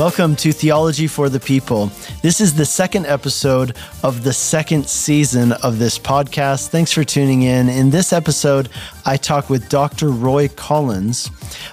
[0.00, 1.92] Welcome to Theology for the People.
[2.22, 6.68] This is the second episode of the second season of this podcast.
[6.68, 7.68] Thanks for tuning in.
[7.68, 8.70] In this episode,
[9.10, 10.08] I talk with Dr.
[10.08, 11.32] Roy Collins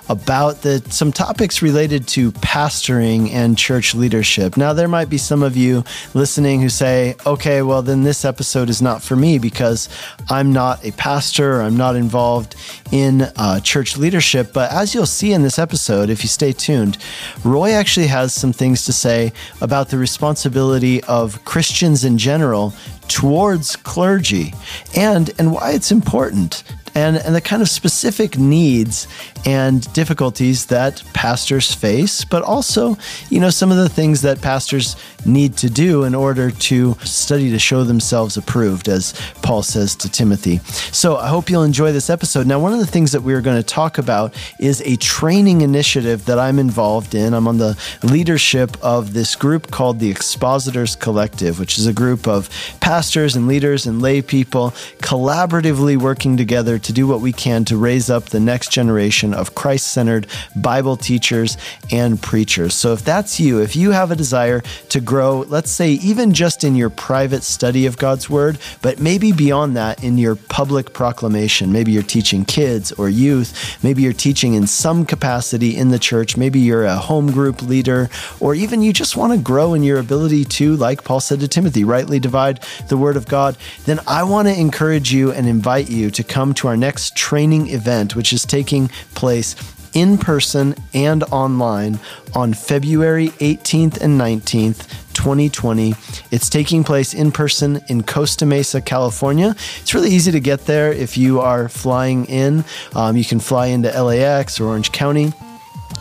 [0.10, 4.58] about the, some topics related to pastoring and church leadership.
[4.58, 5.84] Now, there might be some of you
[6.16, 9.88] listening who say, okay, well, then this episode is not for me because
[10.32, 12.56] I'm not a pastor, I'm not involved
[12.92, 14.52] in uh, church leadership.
[14.52, 16.98] But as you'll see in this episode, if you stay tuned,
[17.44, 19.32] Roy actually has some things to say
[19.62, 22.74] about the responsibility of Christians in general
[23.08, 24.54] towards clergy
[24.96, 26.64] and and why it's important
[26.98, 29.08] and, and the kind of specific needs
[29.46, 32.98] and difficulties that pastors face, but also,
[33.30, 34.96] you know, some of the things that pastors
[35.26, 40.10] need to do in order to study to show themselves approved, as Paul says to
[40.10, 40.58] Timothy.
[40.92, 42.48] So I hope you'll enjoy this episode.
[42.48, 46.26] Now, one of the things that we're going to talk about is a training initiative
[46.26, 47.34] that I'm involved in.
[47.34, 52.28] I'm on the leadership of this group called the Expositors Collective, which is a group
[52.28, 57.66] of pastors and leaders and lay people collaboratively working together to do what we can
[57.66, 61.58] to raise up the next generation of Christ centered Bible teachers
[61.92, 62.74] and preachers.
[62.74, 66.64] So if that's you, if you have a desire to grow, let's say even just
[66.64, 71.72] in your private study of God's Word, but maybe beyond that in your public proclamation,
[71.72, 76.38] maybe you're teaching kids or youth, maybe you're teaching in some capacity in the church,
[76.38, 78.10] maybe you're a home group leader,
[78.40, 81.48] or even you just want to grow in your ability to, like Paul said to
[81.48, 82.60] Timothy, rightly divide
[82.90, 86.54] the Word of God, then I want to encourage you and invite you to come
[86.56, 89.56] to our next training event, which is taking place
[89.94, 92.00] in person and online
[92.36, 95.96] on February 18th and 19th, 2020.
[96.32, 99.56] It's taking place in person in Costa Mesa, California.
[99.82, 102.64] It's really easy to get there if you are flying in.
[102.96, 105.34] Um, you can fly into LAX or Orange County.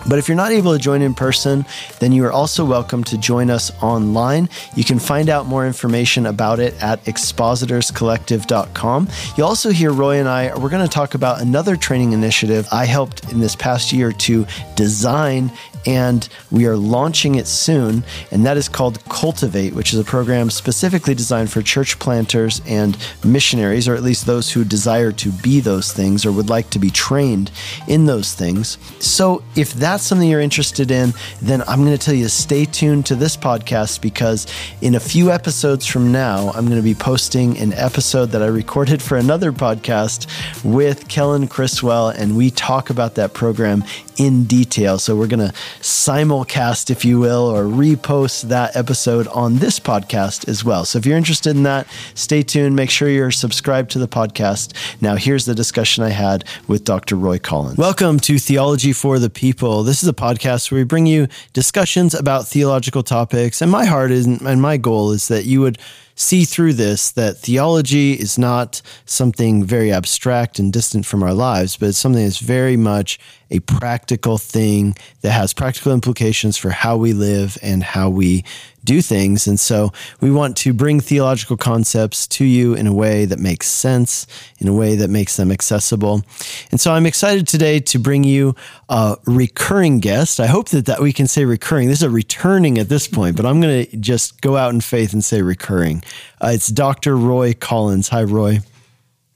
[0.09, 1.67] But if you're not able to join in person,
[1.99, 4.49] then you are also welcome to join us online.
[4.75, 9.09] You can find out more information about it at expositorscollective.com.
[9.37, 12.85] You'll also hear Roy and I, we're going to talk about another training initiative I
[12.85, 15.51] helped in this past year to design
[15.87, 18.05] and we are launching it soon.
[18.31, 22.97] And that is called Cultivate, which is a program specifically designed for church planters and
[23.25, 26.79] missionaries, or at least those who desire to be those things or would like to
[26.79, 27.51] be trained
[27.89, 28.79] in those things.
[28.99, 32.65] So if that's something you're interested in, then I'm going to tell you to stay
[32.65, 34.47] tuned to this podcast because
[34.81, 38.47] in a few episodes from now, I'm going to be posting an episode that I
[38.47, 40.27] recorded for another podcast
[40.65, 43.85] with Kellen Criswell, and we talk about that program
[44.17, 44.99] in detail.
[44.99, 50.49] So we're going to simulcast, if you will, or repost that episode on this podcast
[50.49, 50.85] as well.
[50.85, 52.77] So if you're interested in that, stay tuned.
[52.77, 54.73] Make sure you're subscribed to the podcast.
[55.01, 57.17] Now, here's the discussion I had with Dr.
[57.17, 57.79] Roy Collins.
[57.79, 59.83] Welcome to Theology for the People.
[59.83, 63.61] This is a podcast where we bring you discussions about theological topics.
[63.63, 65.79] And my heart is, and my goal is that you would
[66.17, 71.77] see through this that theology is not something very abstract and distant from our lives,
[71.77, 73.19] but it's something that's very much
[73.51, 78.45] a practical thing that has practical implications for how we live and how we
[78.87, 79.47] do things.
[79.47, 83.67] And so we want to bring theological concepts to you in a way that makes
[83.67, 84.27] sense,
[84.59, 86.23] in a way that makes them accessible.
[86.71, 88.55] And so I'm excited today to bring you
[88.89, 90.41] a recurring guest.
[90.41, 91.89] I hope that, that we can say recurring.
[91.89, 94.81] This is a returning at this point, but I'm going to just go out in
[94.81, 96.03] faith and say recurring.
[96.41, 97.17] Uh, it's Dr.
[97.17, 98.09] Roy Collins.
[98.09, 98.61] Hi, Roy.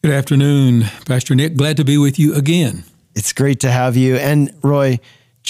[0.02, 1.56] Good afternoon, Pastor Nick.
[1.56, 2.84] Glad to be with you again.
[3.14, 4.16] It's great to have you.
[4.16, 4.98] And Roy,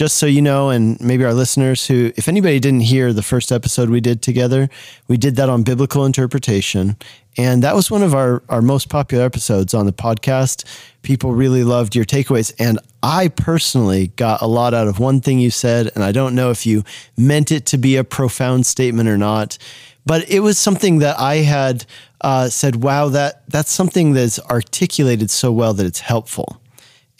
[0.00, 3.52] just so you know, and maybe our listeners who, if anybody didn't hear the first
[3.52, 4.70] episode we did together,
[5.08, 6.96] we did that on biblical interpretation.
[7.36, 10.64] And that was one of our, our most popular episodes on the podcast.
[11.02, 12.50] People really loved your takeaways.
[12.58, 15.90] And I personally got a lot out of one thing you said.
[15.94, 16.82] And I don't know if you
[17.18, 19.58] meant it to be a profound statement or not,
[20.06, 21.84] but it was something that I had
[22.22, 26.58] uh, said, wow, that, that's something that's articulated so well that it's helpful.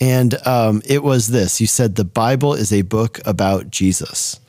[0.01, 4.41] And um, it was this you said, the Bible is a book about Jesus.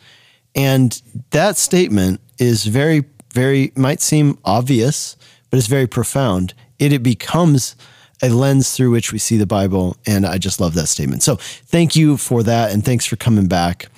[0.55, 1.01] And
[1.31, 5.15] that statement is very, very, might seem obvious,
[5.49, 6.53] but it's very profound.
[6.79, 7.75] It, it becomes
[8.21, 9.97] a lens through which we see the Bible.
[10.05, 11.23] And I just love that statement.
[11.23, 12.71] So thank you for that.
[12.71, 13.89] And thanks for coming back.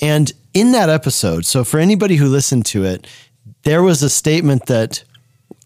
[0.00, 3.06] And in that episode, so for anybody who listened to it,
[3.62, 5.04] there was a statement that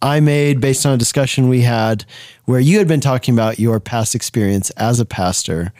[0.00, 2.04] I made based on a discussion we had
[2.44, 5.72] where you had been talking about your past experience as a pastor.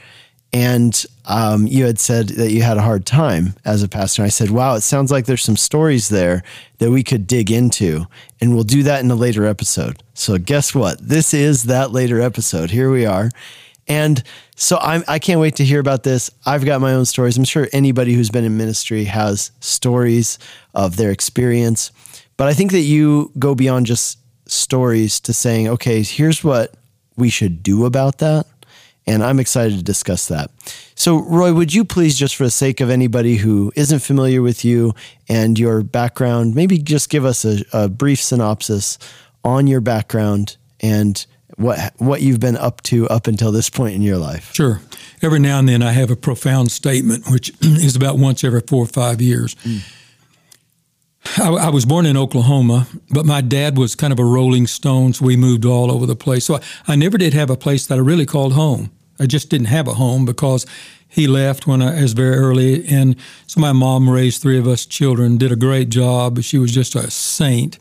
[0.52, 4.22] And um, you had said that you had a hard time as a pastor.
[4.22, 6.42] I said, wow, it sounds like there's some stories there
[6.78, 8.06] that we could dig into.
[8.40, 10.02] And we'll do that in a later episode.
[10.14, 11.06] So, guess what?
[11.06, 12.70] This is that later episode.
[12.70, 13.30] Here we are.
[13.88, 14.22] And
[14.54, 16.30] so I'm, I can't wait to hear about this.
[16.44, 17.38] I've got my own stories.
[17.38, 20.38] I'm sure anybody who's been in ministry has stories
[20.74, 21.90] of their experience.
[22.38, 26.74] But I think that you go beyond just stories to saying, okay, here's what
[27.16, 28.46] we should do about that.
[29.06, 30.50] And I'm excited to discuss that.
[30.94, 34.64] So, Roy, would you please, just for the sake of anybody who isn't familiar with
[34.64, 34.94] you
[35.28, 38.98] and your background, maybe just give us a, a brief synopsis
[39.44, 41.26] on your background and
[41.56, 44.54] what what you've been up to up until this point in your life.
[44.54, 44.80] Sure.
[45.22, 48.84] Every now and then I have a profound statement, which is about once every four
[48.84, 49.54] or five years.
[49.56, 49.80] Mm.
[51.36, 55.12] I, I, was born in Oklahoma, but my dad was kind of a rolling stone,
[55.12, 56.46] so we moved all over the place.
[56.46, 58.90] So I, I never did have a place that I really called home.
[59.20, 60.64] I just didn't have a home because
[61.08, 63.16] he left when I was very early, and
[63.46, 66.40] so my mom raised three of us children, did a great job.
[66.42, 67.78] She was just a saint.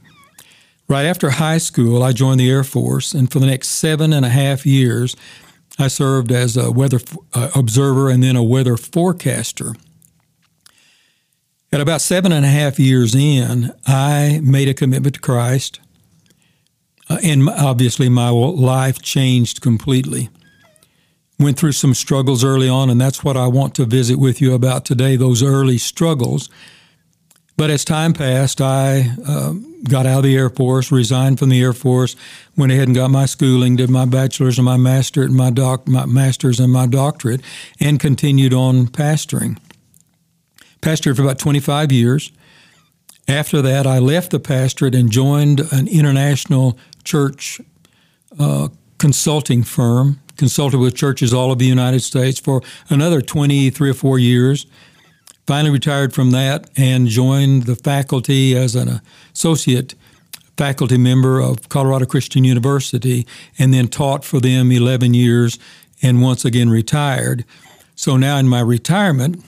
[0.87, 4.25] Right after high school, I joined the Air Force, and for the next seven and
[4.25, 5.15] a half years,
[5.77, 6.99] I served as a weather
[7.33, 9.73] uh, observer and then a weather forecaster.
[11.69, 15.81] At about seven and a half years in, I made a commitment to Christ,
[17.09, 20.29] uh, and obviously my life changed completely.
[21.37, 24.53] Went through some struggles early on, and that's what I want to visit with you
[24.53, 26.49] about today those early struggles.
[27.57, 29.53] But as time passed, I uh,
[29.89, 32.15] got out of the Air Force, resigned from the Air Force,
[32.55, 35.85] went ahead and got my schooling, did my bachelor's and my master and my doc,
[35.85, 37.41] my master's and my doctorate,
[37.81, 39.57] and continued on pastoring
[40.87, 42.31] pastored for about 25 years.
[43.27, 47.59] After that, I left the pastorate and joined an international church
[48.39, 53.93] uh, consulting firm, consulted with churches all over the United States for another 23 or
[53.93, 54.65] four years.
[55.45, 59.01] Finally retired from that and joined the faculty as an
[59.33, 59.93] associate
[60.55, 63.27] faculty member of Colorado Christian University
[63.59, 65.59] and then taught for them 11 years
[66.01, 67.43] and once again retired.
[67.95, 69.43] So now in my retirement,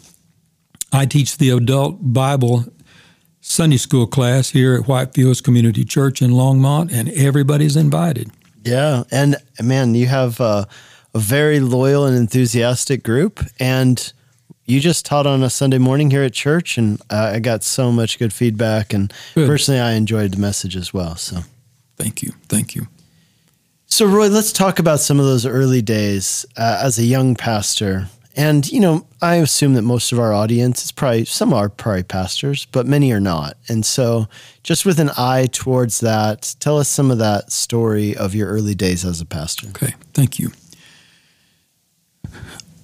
[0.92, 2.66] I teach the adult Bible
[3.42, 8.32] Sunday school class here at Whitefields Community Church in Longmont, and everybody's invited.
[8.64, 10.68] Yeah, and man, you have a,
[11.14, 14.12] a very loyal and enthusiastic group, and
[14.66, 17.92] you just taught on a Sunday morning here at church, and uh, I got so
[17.92, 18.94] much good feedback.
[18.94, 19.48] And good.
[19.48, 21.16] personally, I enjoyed the message as well.
[21.16, 21.40] So,
[21.98, 22.88] thank you, thank you.
[23.86, 28.08] So, Roy, let's talk about some of those early days uh, as a young pastor.
[28.40, 32.04] And, you know, I assume that most of our audience is probably, some are probably
[32.04, 33.58] pastors, but many are not.
[33.68, 34.30] And so,
[34.64, 38.76] just with an eye towards that, tell us some of that story of your early
[38.76, 39.68] days as a pastor.
[39.72, 40.54] Okay, thank you.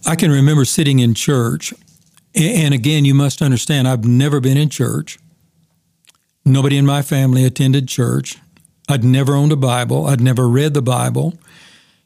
[0.05, 1.73] I can remember sitting in church,
[2.35, 5.17] and again, you must understand, I've never been in church.
[6.43, 8.35] Nobody in my family attended church.
[8.89, 10.05] I'd never owned a Bible.
[10.05, 11.35] I'd never read the Bible.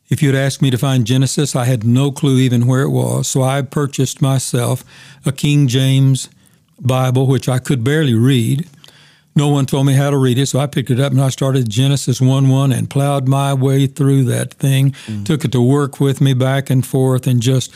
[0.10, 3.28] If you'd asked me to find Genesis, I had no clue even where it was.
[3.28, 4.84] So I purchased myself
[5.26, 6.30] a King James
[6.80, 8.68] Bible, which I could barely read.
[9.36, 11.30] No one told me how to read it, so I picked it up and I
[11.30, 14.92] started Genesis 1 1 and plowed my way through that thing.
[15.06, 15.26] Mm.
[15.26, 17.72] Took it to work with me back and forth and just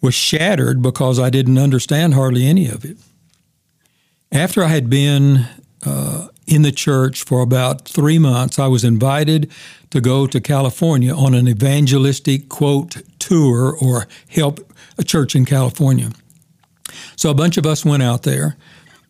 [0.00, 2.96] was shattered because I didn't understand hardly any of it.
[4.30, 5.46] After I had been
[5.84, 9.50] uh, in the church for about three months, I was invited
[9.90, 14.60] to go to California on an evangelistic, quote, tour or help
[14.98, 16.10] a church in California.
[17.16, 18.56] So a bunch of us went out there,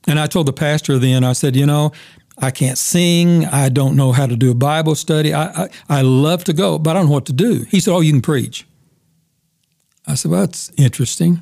[0.07, 1.93] and I told the pastor then, I said, you know,
[2.39, 3.47] I can't sing.
[3.47, 5.33] I don't know how to do a Bible study.
[5.33, 7.65] I, I, I love to go, but I don't know what to do.
[7.71, 8.67] He said, Oh, you can preach.
[10.07, 11.41] I said, Well, that's interesting.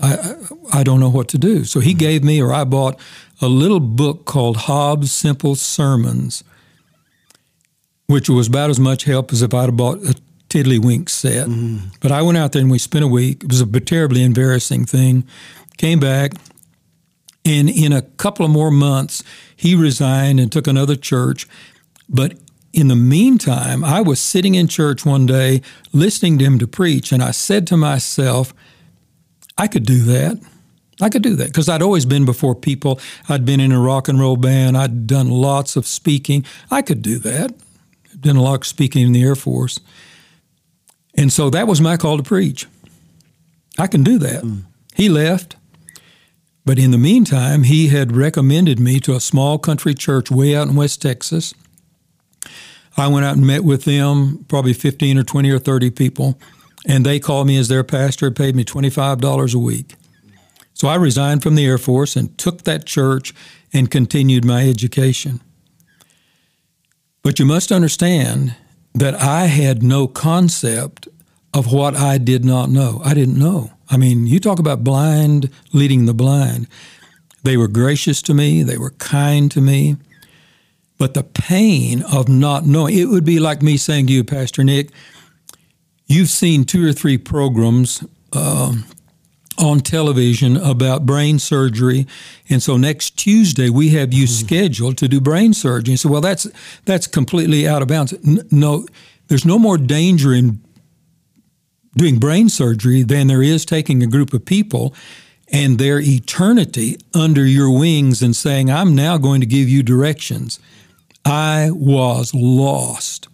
[0.00, 0.34] I,
[0.72, 1.64] I, don't know what to do.
[1.64, 3.00] So he gave me, or I bought,
[3.40, 6.44] a little book called Hobbs' Simple Sermons
[8.08, 10.16] which was about as much help as if I'd have bought a
[10.48, 11.46] Tiddlywink set.
[11.46, 11.94] Mm.
[12.00, 13.44] But I went out there and we spent a week.
[13.44, 15.24] It was a terribly embarrassing thing.
[15.76, 16.32] Came back,
[17.44, 19.22] and in a couple of more months,
[19.54, 21.46] he resigned and took another church.
[22.08, 22.34] But
[22.72, 25.60] in the meantime, I was sitting in church one day
[25.92, 28.54] listening to him to preach, and I said to myself,
[29.58, 30.40] I could do that.
[31.00, 33.00] I could do that because I'd always been before people.
[33.28, 34.76] I'd been in a rock and roll band.
[34.76, 36.44] I'd done lots of speaking.
[36.70, 37.52] I could do that
[38.20, 39.80] done a lot of speaking in the Air Force.
[41.16, 42.66] And so that was my call to preach.
[43.78, 44.44] I can do that.
[44.44, 44.64] Mm.
[44.94, 45.56] He left.
[46.64, 50.68] But in the meantime, he had recommended me to a small country church way out
[50.68, 51.54] in West Texas.
[52.96, 56.38] I went out and met with them, probably 15 or 20 or 30 people,
[56.86, 59.94] and they called me as their pastor, paid me $25 a week.
[60.74, 63.34] So I resigned from the Air Force and took that church
[63.72, 65.40] and continued my education.
[67.22, 68.54] But you must understand
[68.94, 71.08] that I had no concept
[71.52, 73.00] of what I did not know.
[73.04, 73.72] I didn't know.
[73.90, 76.68] I mean, you talk about blind leading the blind.
[77.42, 79.96] They were gracious to me, they were kind to me.
[80.98, 84.64] But the pain of not knowing, it would be like me saying to you, Pastor
[84.64, 84.90] Nick,
[86.08, 88.74] you've seen two or three programs uh,
[89.58, 92.06] on television about brain surgery,
[92.48, 94.46] and so next Tuesday we have you mm-hmm.
[94.46, 95.92] scheduled to do brain surgery.
[95.92, 96.48] And so, well, that's
[96.84, 98.14] that's completely out of bounds.
[98.52, 98.86] No,
[99.28, 100.60] there's no more danger in
[101.96, 104.94] doing brain surgery than there is taking a group of people
[105.52, 110.60] and their eternity under your wings and saying, I'm now going to give you directions.
[111.24, 113.28] I was lost.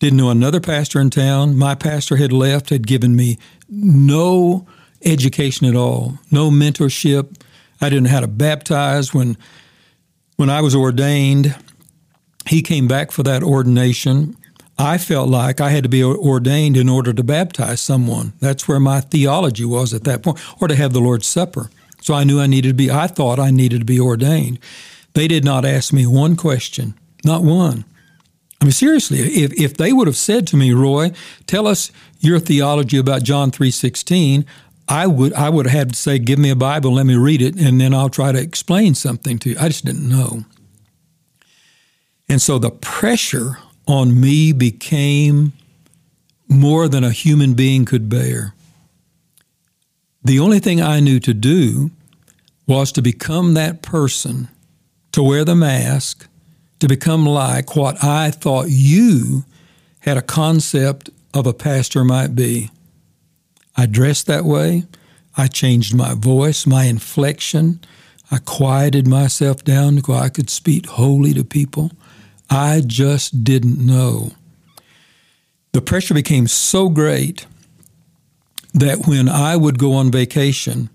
[0.00, 1.56] Didn't know another pastor in town.
[1.56, 3.38] My pastor had left, had given me
[3.68, 4.66] no
[5.04, 7.40] education at all, no mentorship.
[7.80, 9.12] I didn't know how to baptize.
[9.12, 9.36] When,
[10.36, 11.56] when I was ordained,
[12.46, 14.36] he came back for that ordination.
[14.78, 18.32] I felt like I had to be ordained in order to baptize someone.
[18.40, 21.70] That's where my theology was at that point, or to have the Lord's Supper.
[22.00, 24.60] So I knew I needed to be, I thought I needed to be ordained.
[25.14, 27.84] They did not ask me one question, not one.
[28.60, 31.12] I mean, seriously, if, if they would have said to me, Roy,
[31.46, 34.44] tell us your theology about John 3.16,
[34.88, 37.42] I would I would have had to say, give me a Bible, let me read
[37.42, 39.56] it, and then I'll try to explain something to you.
[39.60, 40.44] I just didn't know.
[42.28, 45.52] And so the pressure on me became
[46.48, 48.54] more than a human being could bear.
[50.24, 51.90] The only thing I knew to do
[52.66, 54.48] was to become that person,
[55.12, 56.26] to wear the mask,
[56.80, 59.44] to become like what I thought you
[60.00, 62.70] had a concept of a pastor might be.
[63.76, 64.84] I dressed that way.
[65.36, 67.80] I changed my voice, my inflection.
[68.30, 71.92] I quieted myself down so I could speak holy to people.
[72.50, 74.32] I just didn't know.
[75.72, 77.46] The pressure became so great
[78.74, 80.90] that when I would go on vacation,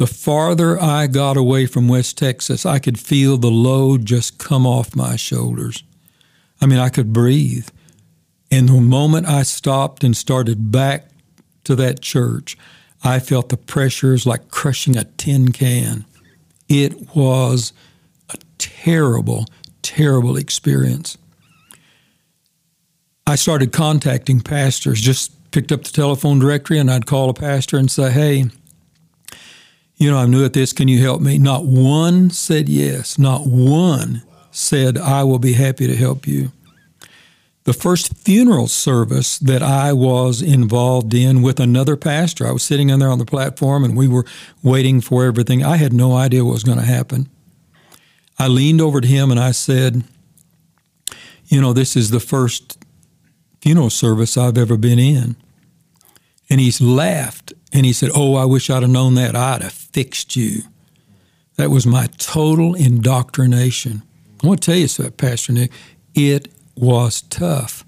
[0.00, 4.66] the farther I got away from West Texas, I could feel the load just come
[4.66, 5.84] off my shoulders.
[6.58, 7.68] I mean, I could breathe.
[8.50, 11.10] And the moment I stopped and started back
[11.64, 12.56] to that church,
[13.04, 16.06] I felt the pressures like crushing a tin can.
[16.66, 17.74] It was
[18.30, 19.44] a terrible
[19.82, 21.18] terrible experience.
[23.26, 27.76] I started contacting pastors, just picked up the telephone directory and I'd call a pastor
[27.76, 28.46] and say, hey,
[30.00, 30.72] you know, I'm new at this.
[30.72, 31.38] Can you help me?
[31.38, 33.18] Not one said yes.
[33.18, 36.52] Not one said, I will be happy to help you.
[37.64, 42.88] The first funeral service that I was involved in with another pastor, I was sitting
[42.88, 44.24] in there on the platform and we were
[44.62, 45.62] waiting for everything.
[45.62, 47.28] I had no idea what was going to happen.
[48.38, 50.02] I leaned over to him and I said,
[51.44, 52.82] You know, this is the first
[53.60, 55.36] funeral service I've ever been in.
[56.48, 59.36] And he's laughed and he said, Oh, I wish I'd have known that.
[59.36, 60.62] I'd have fixed you.
[61.56, 64.02] That was my total indoctrination.
[64.42, 65.72] I want to tell you something, Pastor Nick.
[66.14, 67.84] It was tough.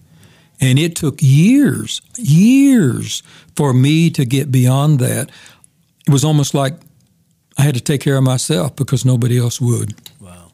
[0.60, 3.22] And it took years, years
[3.56, 5.30] for me to get beyond that.
[6.06, 6.74] It was almost like
[7.58, 9.94] I had to take care of myself because nobody else would.
[10.20, 10.52] Wow.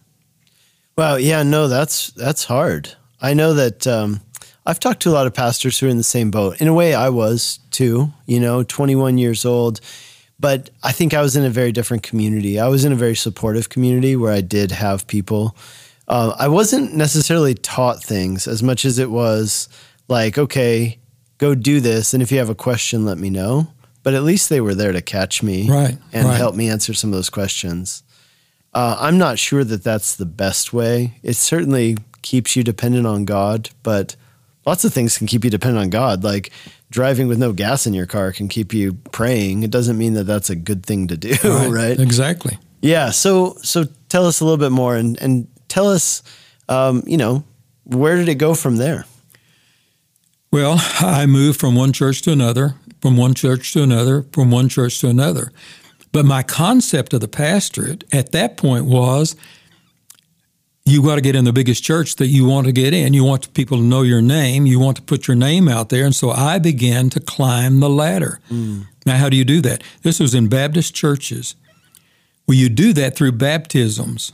[0.97, 1.43] Well yeah.
[1.43, 2.95] No, that's that's hard.
[3.21, 4.21] I know that um,
[4.64, 6.61] I've talked to a lot of pastors who are in the same boat.
[6.61, 8.12] In a way, I was too.
[8.26, 9.81] You know, 21 years old,
[10.40, 12.59] but I think I was in a very different community.
[12.59, 15.57] I was in a very supportive community where I did have people.
[16.07, 19.68] Uh, I wasn't necessarily taught things as much as it was
[20.09, 20.99] like, okay,
[21.38, 23.68] go do this, and if you have a question, let me know.
[24.02, 26.37] But at least they were there to catch me, right, and right.
[26.37, 28.02] help me answer some of those questions.
[28.73, 31.14] Uh, I'm not sure that that's the best way.
[31.23, 34.16] It certainly keeps you dependent on God, but
[34.66, 36.23] lots of things can keep you dependent on God.
[36.23, 36.52] Like
[36.90, 39.62] driving with no gas in your car can keep you praying.
[39.62, 41.71] It doesn't mean that that's a good thing to do, right?
[41.71, 42.00] right?
[42.00, 42.59] Exactly.
[42.80, 43.11] Yeah.
[43.11, 46.23] So so tell us a little bit more and and tell us,
[46.68, 47.45] um, you know,
[47.85, 49.04] where did it go from there?
[50.50, 54.68] Well, I moved from one church to another, from one church to another, from one
[54.68, 55.52] church to another.
[56.11, 59.37] But my concept of the pastorate at that point was
[60.90, 63.14] you got to get in the biggest church that you want to get in.
[63.14, 64.66] You want people to know your name.
[64.66, 66.04] You want to put your name out there.
[66.04, 68.40] And so I began to climb the ladder.
[68.50, 68.87] Mm.
[69.07, 69.83] Now, how do you do that?
[70.02, 71.57] This was in Baptist churches.
[72.47, 74.33] Well, you do that through baptisms.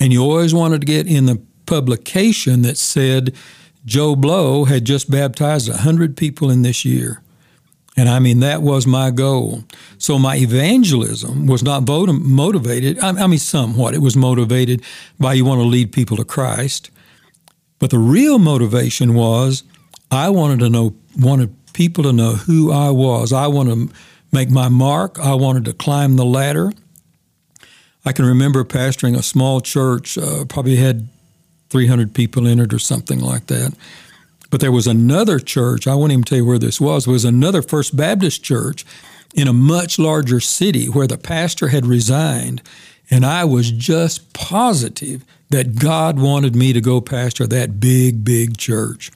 [0.00, 3.34] And you always wanted to get in the publication that said
[3.84, 7.22] Joe Blow had just baptized 100 people in this year.
[7.96, 9.64] And I mean, that was my goal.
[9.98, 13.94] So my evangelism was not motivated, I mean, somewhat.
[13.94, 14.82] It was motivated
[15.20, 16.90] by you want to lead people to Christ.
[17.78, 19.64] But the real motivation was
[20.10, 23.32] I wanted to know, wanted people to know who I was.
[23.32, 23.94] I wanted to
[24.30, 25.18] make my mark.
[25.18, 26.72] I wanted to climb the ladder.
[28.04, 31.08] I can remember pastoring a small church, uh, probably had
[31.70, 33.74] 300 people in it or something like that.
[34.52, 37.62] But there was another church, I won't even tell you where this was, was another
[37.62, 38.84] First Baptist church
[39.34, 42.60] in a much larger city where the pastor had resigned.
[43.10, 48.58] And I was just positive that God wanted me to go pastor that big, big
[48.58, 49.10] church.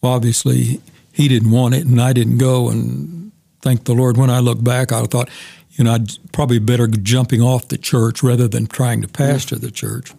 [0.00, 0.80] Well, obviously,
[1.12, 2.68] he didn't want it, and I didn't go.
[2.68, 3.32] And
[3.62, 5.28] thank the Lord, when I look back, I thought,
[5.72, 9.72] you know, I'd probably better jumping off the church rather than trying to pastor the
[9.72, 10.12] church.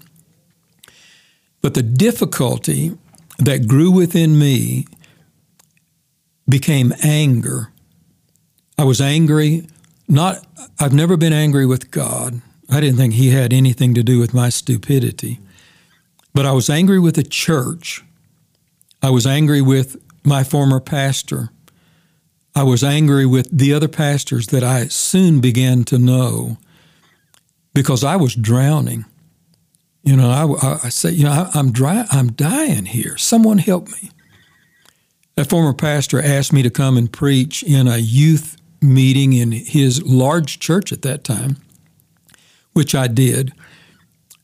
[1.62, 2.98] But the difficulty
[3.42, 4.86] that grew within me
[6.48, 7.72] became anger.
[8.78, 9.68] I was angry,
[10.08, 10.46] not,
[10.80, 12.42] I've never been angry with God.
[12.70, 15.40] I didn't think He had anything to do with my stupidity.
[16.34, 18.04] But I was angry with the church.
[19.02, 21.50] I was angry with my former pastor.
[22.56, 26.58] I was angry with the other pastors that I soon began to know
[27.74, 29.06] because I was drowning.
[30.04, 33.18] You know, I, I say, you know, I, I'm dry, I'm dying here.
[33.18, 34.12] Someone help me.
[35.36, 40.02] That former pastor asked me to come and preach in a youth meeting in his
[40.04, 41.58] large church at that time,
[42.74, 43.54] which I did.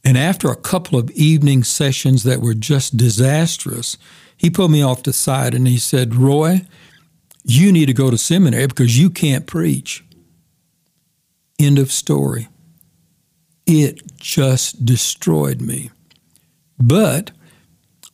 [0.03, 3.97] And after a couple of evening sessions that were just disastrous,
[4.37, 6.61] he pulled me off the side and he said, Roy,
[7.43, 10.05] you need to go to seminary because you can't preach.
[11.59, 12.47] End of story.
[13.67, 15.91] It just destroyed me.
[16.79, 17.31] But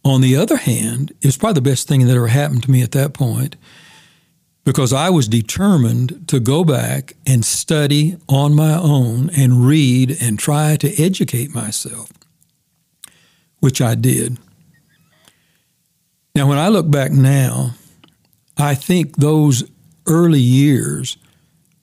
[0.04, 2.92] on the other hand, it's probably the best thing that ever happened to me at
[2.92, 3.56] that point
[4.66, 10.40] because I was determined to go back and study on my own and read and
[10.40, 12.12] try to educate myself,
[13.60, 14.38] which I did.
[16.36, 17.76] Now, when I look back now,
[18.58, 19.70] I think those
[20.08, 21.18] early years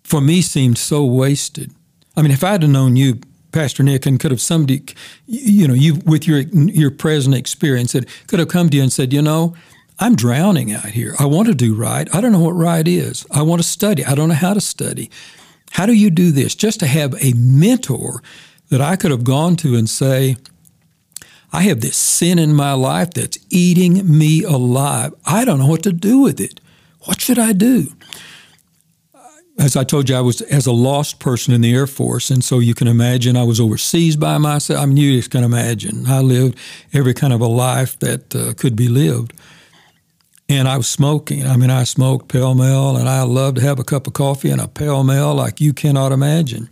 [0.02, 1.72] for me seemed so wasted.
[2.16, 3.20] I mean, if I'd have known you,
[3.52, 4.84] Pastor Nick, and could have somebody,
[5.26, 8.92] you know, you with your your present experience, that could have come to you and
[8.92, 9.54] said, you know,
[9.98, 11.14] I'm drowning out here.
[11.18, 12.12] I want to do right.
[12.14, 13.26] I don't know what right is.
[13.30, 14.04] I want to study.
[14.04, 15.10] I don't know how to study.
[15.72, 16.54] How do you do this?
[16.54, 18.22] Just to have a mentor
[18.70, 20.36] that I could have gone to and say,
[21.52, 25.12] I have this sin in my life that's eating me alive.
[25.26, 26.60] I don't know what to do with it.
[27.00, 27.92] What should I do?
[29.60, 32.42] As I told you, I was as a lost person in the Air Force, and
[32.42, 34.80] so you can imagine I was overseas by myself.
[34.80, 36.06] I mean, you just can imagine.
[36.06, 36.58] I lived
[36.92, 39.34] every kind of a life that uh, could be lived.
[40.48, 41.46] And I was smoking.
[41.46, 44.50] I mean, I smoked Pall Mall, and I loved to have a cup of coffee
[44.50, 46.70] and a Pall Mall like you cannot imagine.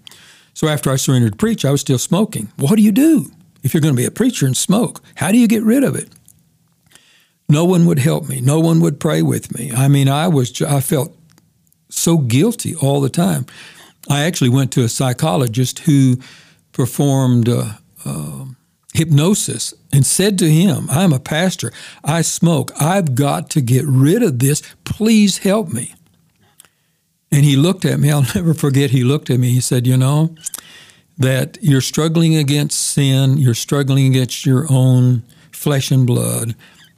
[0.55, 2.48] So after I surrendered to preach, I was still smoking.
[2.57, 3.31] What do you do?
[3.62, 5.03] if you're going to be a preacher and smoke?
[5.16, 6.09] How do you get rid of it?
[7.48, 8.40] No one would help me.
[8.40, 9.72] No one would pray with me.
[9.72, 11.14] I mean, I was I felt
[11.88, 13.46] so guilty all the time.
[14.09, 16.18] I actually went to a psychologist who
[16.72, 17.72] performed uh,
[18.05, 18.44] uh,
[18.94, 21.72] hypnosis and said to him, "I'm a pastor.
[22.05, 22.72] I smoke.
[22.81, 24.62] I've got to get rid of this.
[24.85, 25.94] Please help me."
[27.31, 28.11] And he looked at me.
[28.12, 28.90] I'll never forget.
[28.90, 29.51] He looked at me.
[29.51, 30.35] He said, "You know."
[31.18, 36.55] that you're struggling against sin, you're struggling against your own flesh and blood.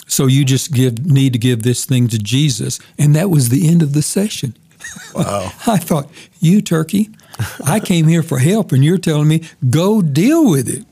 [0.07, 2.79] So you just give need to give this thing to Jesus.
[2.99, 4.55] And that was the end of the session.
[5.15, 5.51] Wow.
[5.67, 6.09] I thought,
[6.41, 7.11] you turkey,
[7.67, 10.85] I came here for help and you're telling me go deal with it.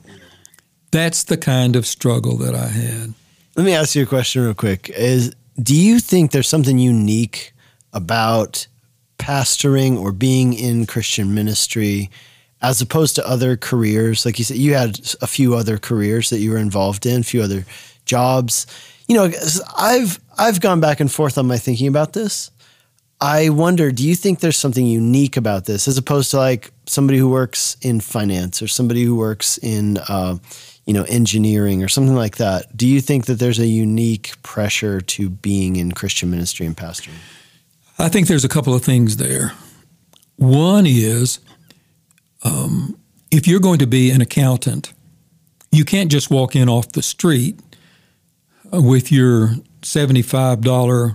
[0.91, 3.15] That's the kind of struggle that I had.
[3.57, 4.89] Let me ask you a question real quick.
[4.91, 7.53] Is do you think there's something unique
[7.93, 8.67] about
[9.19, 12.11] pastoring or being in Christian ministry
[12.61, 16.39] as opposed to other careers like you said you had a few other careers that
[16.39, 17.65] you were involved in a few other
[18.05, 18.67] jobs
[19.07, 19.31] you know
[19.77, 22.51] i've i've gone back and forth on my thinking about this
[23.21, 27.19] i wonder do you think there's something unique about this as opposed to like somebody
[27.19, 30.37] who works in finance or somebody who works in uh,
[30.89, 32.75] you know engineering or something like that?
[32.75, 37.19] Do you think that there's a unique pressure to being in christian ministry and pastoring?
[37.99, 39.53] I think there's a couple of things there.
[40.37, 41.41] One is
[42.43, 42.99] um,
[43.31, 44.95] if you're going to be an accountant,
[45.71, 47.61] you can't just walk in off the street
[48.73, 51.15] uh, with your $75 uh,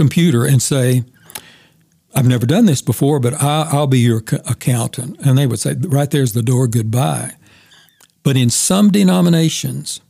[0.00, 1.04] computer and say,
[2.14, 5.20] I've never done this before, but I, will be your accountant.
[5.20, 7.32] And they would say, right there's the door, goodbye.
[8.22, 10.00] But in some denominations,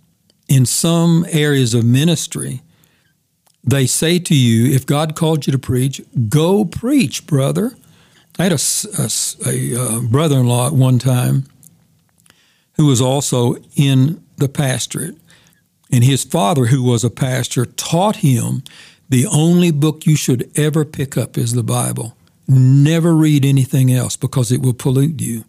[0.48, 2.62] in some areas of ministry,
[3.64, 7.72] they say to you, if God called you to preach, go preach, brother.
[8.38, 8.60] I had a,
[8.96, 9.10] a,
[9.44, 11.46] a uh, brother in law at one time
[12.74, 15.16] who was also in the pastorate.
[15.90, 18.62] And his father, who was a pastor, taught him
[19.10, 22.16] The only book you should ever pick up is the Bible.
[22.46, 25.44] Never read anything else because it will pollute you.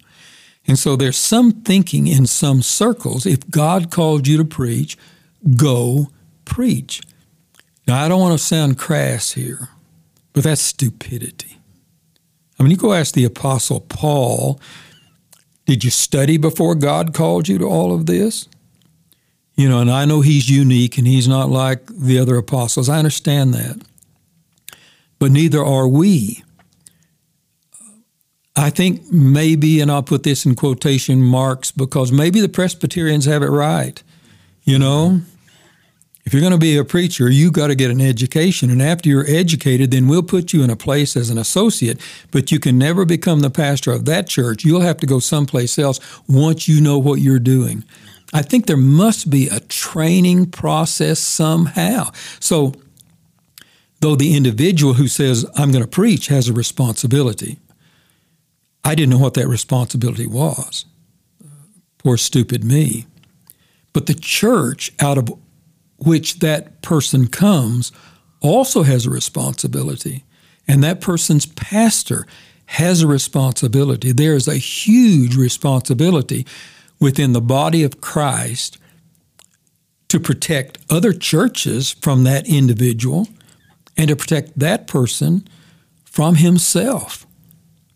[0.68, 4.98] And so there's some thinking in some circles if God called you to preach,
[5.56, 6.10] go
[6.46, 7.02] preach.
[7.88, 9.70] Now, I don't want to sound crass here,
[10.34, 11.58] but that's stupidity.
[12.60, 14.60] I mean, you go ask the Apostle Paul,
[15.66, 18.48] did you study before God called you to all of this?
[19.62, 22.90] You know, and I know he's unique and he's not like the other apostles.
[22.90, 23.80] I understand that.
[25.20, 26.44] But neither are we.
[28.56, 33.44] I think maybe, and I'll put this in quotation marks because maybe the Presbyterians have
[33.44, 34.02] it right.
[34.64, 35.22] You know,
[36.26, 38.72] if you're going to be a preacher, you got to get an education.
[38.72, 42.02] And after you're educated, then we'll put you in a place as an associate.
[42.32, 44.66] But you can never become the pastor of that church.
[44.66, 47.84] You'll have to go someplace else once you know what you're doing.
[48.34, 52.12] I think there must be a training process somehow.
[52.40, 52.74] So,
[54.00, 57.60] though the individual who says, I'm going to preach, has a responsibility,
[58.84, 60.86] I didn't know what that responsibility was.
[61.98, 63.06] Poor stupid me.
[63.94, 65.30] But the church out of
[65.98, 67.92] which that person comes
[68.40, 70.24] also has a responsibility.
[70.68, 72.26] And that person's pastor
[72.68, 74.12] has a responsibility.
[74.14, 76.48] There is a huge responsibility
[77.02, 78.78] within the body of Christ
[80.08, 83.28] to protect other churches from that individual
[83.98, 85.48] and to protect that person
[86.06, 87.26] from himself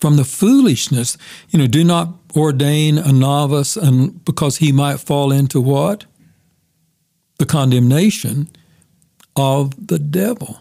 [0.06, 1.18] from the foolishness.
[1.50, 6.06] You know, do not ordain a novice and because he might fall into what?
[7.40, 8.50] The condemnation
[9.36, 10.60] of the devil.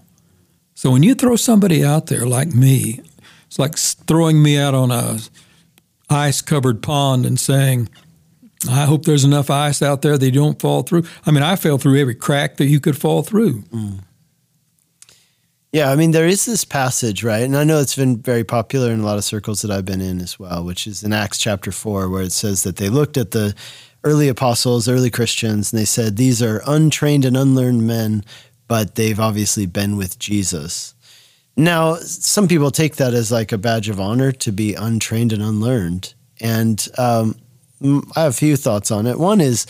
[0.75, 3.01] So when you throw somebody out there like me,
[3.47, 5.19] it's like throwing me out on a
[6.09, 7.89] ice covered pond and saying,
[8.69, 11.05] I hope there's enough ice out there you don't fall through.
[11.27, 13.63] I mean, I fell through every crack that you could fall through.
[13.63, 14.01] Mm.
[15.73, 17.43] Yeah, I mean, there is this passage, right?
[17.43, 20.01] And I know it's been very popular in a lot of circles that I've been
[20.01, 23.17] in as well, which is in Acts chapter 4, where it says that they looked
[23.17, 23.57] at the
[24.05, 28.25] early apostles, early Christians, and they said, These are untrained and unlearned men,
[28.69, 30.95] but they've obviously been with Jesus.
[31.57, 35.43] Now, some people take that as like a badge of honor to be untrained and
[35.43, 36.15] unlearned.
[36.41, 37.37] And um,
[37.85, 39.19] I have a few thoughts on it.
[39.19, 39.67] One is,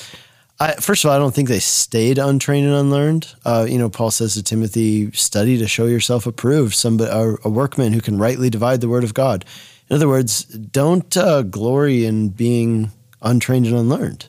[0.60, 3.34] I, first of all, I don't think they stayed untrained and unlearned.
[3.44, 7.50] Uh, you know, Paul says to Timothy, "Study to show yourself approved, somebody, a, a,
[7.50, 9.44] workman who can rightly divide the word of God."
[9.90, 14.28] In other words, don't uh, glory in being untrained and unlearned.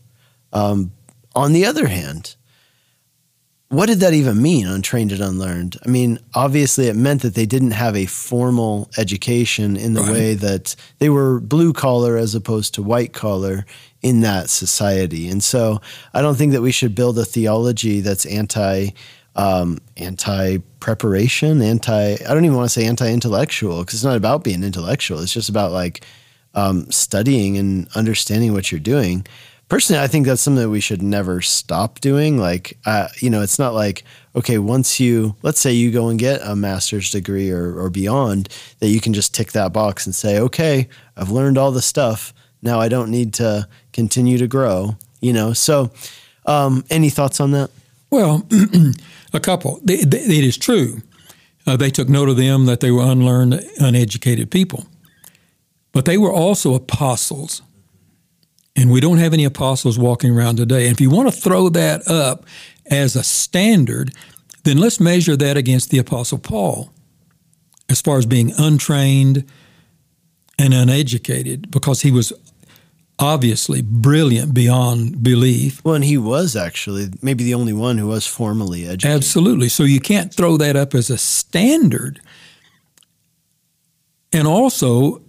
[0.51, 0.91] Um,
[1.35, 2.35] on the other hand,
[3.69, 5.77] what did that even mean, untrained and unlearned?
[5.83, 10.11] I mean, obviously, it meant that they didn't have a formal education in the right.
[10.11, 13.65] way that they were blue collar as opposed to white collar
[14.03, 15.27] in that society.
[15.27, 15.81] And so,
[16.13, 18.89] I don't think that we should build a theology that's anti.
[19.37, 24.15] Um, anti preparation, anti, I don't even want to say anti intellectual because it's not
[24.15, 25.19] about being intellectual.
[25.19, 26.05] It's just about like
[26.53, 29.27] um, studying and understanding what you're doing
[29.69, 32.37] personally, I think that's something that we should never stop doing.
[32.37, 34.03] Like, uh, you know, it's not like,
[34.35, 38.49] okay, once you, let's say you go and get a master's degree or, or beyond,
[38.79, 42.33] that you can just tick that box and say, okay, I've learned all the stuff.
[42.61, 45.53] Now I don't need to continue to grow, you know?
[45.53, 45.91] So,
[46.45, 47.69] um, any thoughts on that?
[48.09, 48.47] Well,
[49.33, 49.81] a couple.
[49.87, 51.01] It is true.
[51.67, 54.85] Uh, they took note of them that they were unlearned, uneducated people.
[55.91, 57.61] But they were also apostles.
[58.75, 60.85] And we don't have any apostles walking around today.
[60.85, 62.45] And if you want to throw that up
[62.87, 64.13] as a standard,
[64.63, 66.91] then let's measure that against the Apostle Paul
[67.87, 69.45] as far as being untrained
[70.57, 72.33] and uneducated, because he was
[73.19, 75.83] obviously brilliant beyond belief.
[75.85, 79.15] Well, and he was actually maybe the only one who was formally educated.
[79.15, 79.69] Absolutely.
[79.69, 82.19] So you can't throw that up as a standard.
[84.33, 85.21] And also,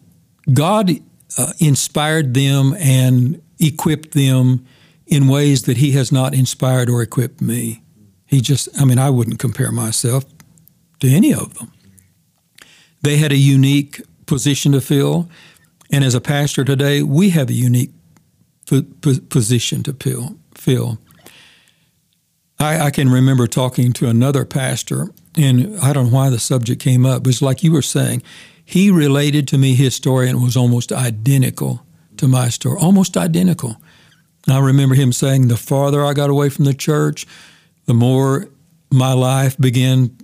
[0.52, 0.90] God
[1.36, 4.66] uh, inspired them and equipped them
[5.06, 7.82] in ways that he has not inspired or equipped me.
[8.26, 10.24] He just, I mean, I wouldn't compare myself
[11.00, 11.72] to any of them.
[13.02, 15.28] They had a unique position to fill.
[15.92, 17.92] And as a pastor today, we have a unique
[18.66, 20.36] position to fill.
[20.54, 20.98] fill.
[22.58, 26.82] I, I, can remember talking to another pastor, and I don't know why the subject
[26.82, 27.20] came up.
[27.20, 28.22] It was like you were saying.
[28.68, 33.76] He related to me his story and was almost identical to my story, almost identical.
[34.48, 37.26] I remember him saying, the farther I got away from the church,
[37.86, 38.48] the more
[38.90, 40.16] my life began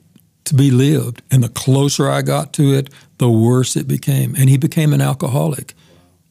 [0.45, 1.23] to be lived.
[1.31, 4.35] And the closer I got to it, the worse it became.
[4.37, 5.75] And he became an alcoholic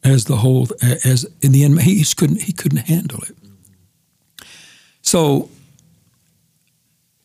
[0.04, 3.36] as the whole, as in the end, he couldn't, he couldn't handle it.
[5.00, 5.48] So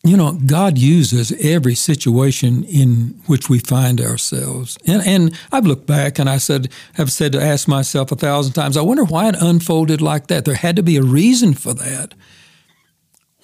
[0.08, 4.78] you know, God uses every situation in which we find ourselves.
[4.86, 8.54] And, and I've looked back and I said, have said to ask myself a thousand
[8.54, 10.46] times, I wonder why it unfolded like that.
[10.46, 12.14] There had to be a reason for that.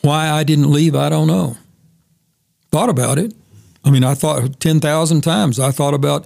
[0.02, 1.58] Why I didn't leave, I don't know.
[2.72, 3.34] Thought about it.
[3.86, 5.60] I mean, I thought 10,000 times.
[5.60, 6.26] I thought about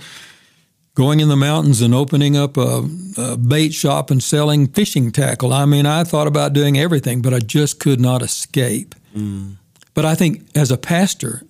[0.98, 2.84] going in the mountains and opening up a,
[3.18, 5.54] a, bait shop and selling fishing tackle.
[5.54, 8.96] I mean, I thought about doing everything, but I just could not escape.
[9.16, 9.58] Mm.
[9.98, 11.42] But I think as a pastor,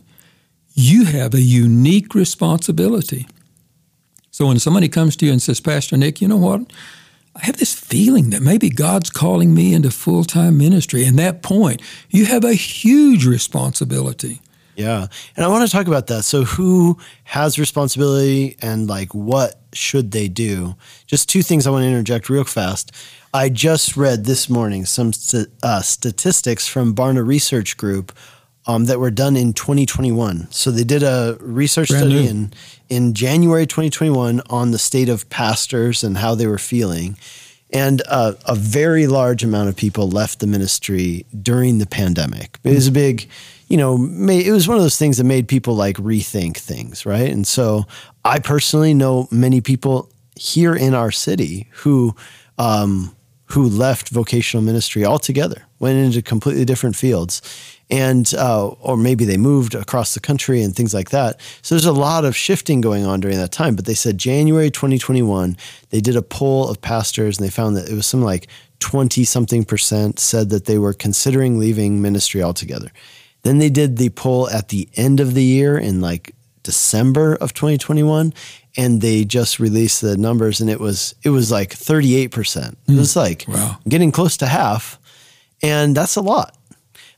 [0.74, 3.28] you have a unique responsibility.
[4.32, 6.62] So when somebody comes to you and says, Pastor Nick, you know what?
[7.36, 11.04] I have this feeling that maybe God's calling me into full time ministry.
[11.04, 14.40] And that point, you have a huge responsibility.
[14.78, 15.08] Yeah.
[15.36, 16.24] And I want to talk about that.
[16.24, 20.78] So, who has responsibility and like what should they do?
[21.06, 22.94] Just two things I want to interject real fast.
[23.34, 25.12] I just read this morning some
[25.64, 28.18] uh, statistics from Barna Research Group
[28.68, 30.48] um, that were done in 2021.
[30.52, 32.54] So they did a research Barna study in
[32.90, 37.18] in January 2021 on the state of pastors and how they were feeling.
[37.72, 42.60] And uh, a very large amount of people left the ministry during the pandemic.
[42.64, 43.30] It was a big,
[43.68, 43.96] you know,
[44.30, 47.30] it was one of those things that made people like rethink things, right?
[47.30, 47.86] And so
[48.24, 52.16] I personally know many people here in our city who
[52.58, 53.14] um,
[53.48, 57.42] who left vocational ministry altogether, went into completely different fields
[57.90, 61.40] and uh, or maybe they moved across the country and things like that.
[61.62, 63.76] So there's a lot of shifting going on during that time.
[63.76, 65.56] But they said January 2021,
[65.90, 68.48] they did a poll of pastors and they found that it was something like
[68.80, 72.92] 20 something percent said that they were considering leaving ministry altogether.
[73.44, 77.54] Then they did the poll at the end of the year in like December of
[77.54, 78.34] 2021
[78.76, 82.30] and they just released the numbers and it was it was like 38%.
[82.30, 82.76] Mm.
[82.90, 83.78] It was like wow.
[83.88, 85.00] getting close to half
[85.62, 86.56] and that's a lot.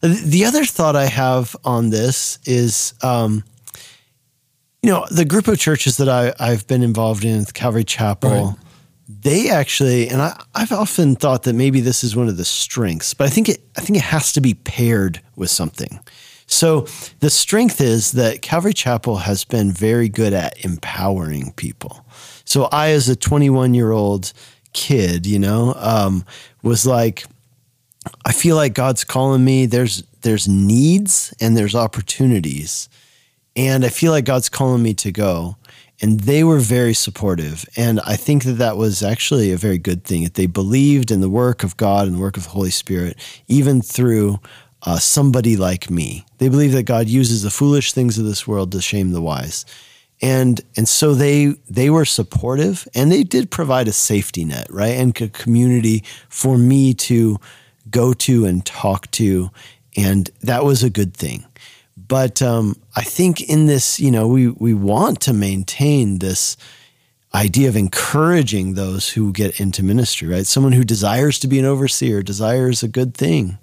[0.02, 3.44] The other thought I have on this is, um,
[4.82, 8.56] you know, the group of churches that I, I've been involved in, Calvary Chapel, right.
[9.08, 13.14] they actually, and I, I've often thought that maybe this is one of the strengths,
[13.14, 16.00] but I think it, I think it has to be paired with something.
[16.50, 16.88] So
[17.20, 22.06] the strength is that Calvary Chapel has been very good at empowering people.
[22.46, 24.34] So I, as a 21 year old
[24.74, 26.26] kid, you know, um,
[26.64, 27.26] was like,
[28.26, 29.66] I feel like God's calling me.
[29.66, 32.90] There's there's needs and there's opportunities.
[33.56, 35.58] And I feel like God's calling me to go.
[36.02, 37.66] And they were very supportive.
[37.76, 40.24] And I think that that was actually a very good thing.
[40.24, 43.18] That they believed in the work of God and the work of the Holy Spirit,
[43.48, 44.40] even through
[44.84, 46.26] uh, somebody like me.
[46.38, 49.66] They believe that God uses the foolish things of this world to shame the wise.
[50.22, 54.96] And and so they they were supportive and they did provide a safety net, right?
[54.96, 57.40] And a community for me to
[57.90, 59.50] go to and talk to.
[59.98, 61.46] And that was a good thing.
[61.96, 66.58] But um, I think in this, you know, we, we want to maintain this
[67.34, 70.48] idea of encouraging those who get into ministry, right?
[70.48, 73.58] Someone who desires to be an overseer desires a good thing.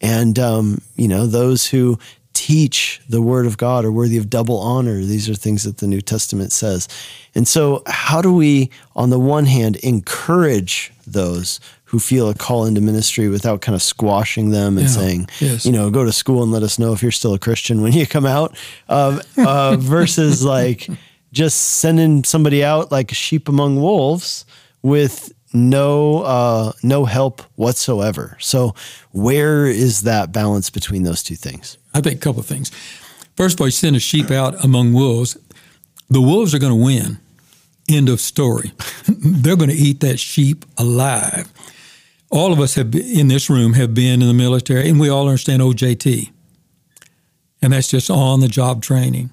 [0.00, 1.98] And, um, you know, those who
[2.34, 5.00] teach the word of God are worthy of double honor.
[5.00, 6.86] These are things that the New Testament says.
[7.34, 12.66] And so, how do we, on the one hand, encourage those who feel a call
[12.66, 15.64] into ministry without kind of squashing them and yeah, saying, yes.
[15.64, 17.92] you know, go to school and let us know if you're still a Christian when
[17.92, 18.56] you come out,
[18.88, 20.88] uh, uh, versus like
[21.32, 24.44] just sending somebody out like a sheep among wolves
[24.82, 28.36] with no uh, no help whatsoever.
[28.40, 28.74] So
[29.12, 31.78] where is that balance between those two things?
[31.94, 32.70] I think a couple of things.
[33.36, 35.36] First of all, you send a sheep out among wolves.
[36.10, 37.18] The wolves are going to win.
[37.88, 38.72] End of story.
[39.08, 41.48] They're going to eat that sheep alive
[42.30, 45.28] all of us have in this room have been in the military, and we all
[45.28, 46.30] understand OJT,
[47.62, 49.30] and that's just on the job training.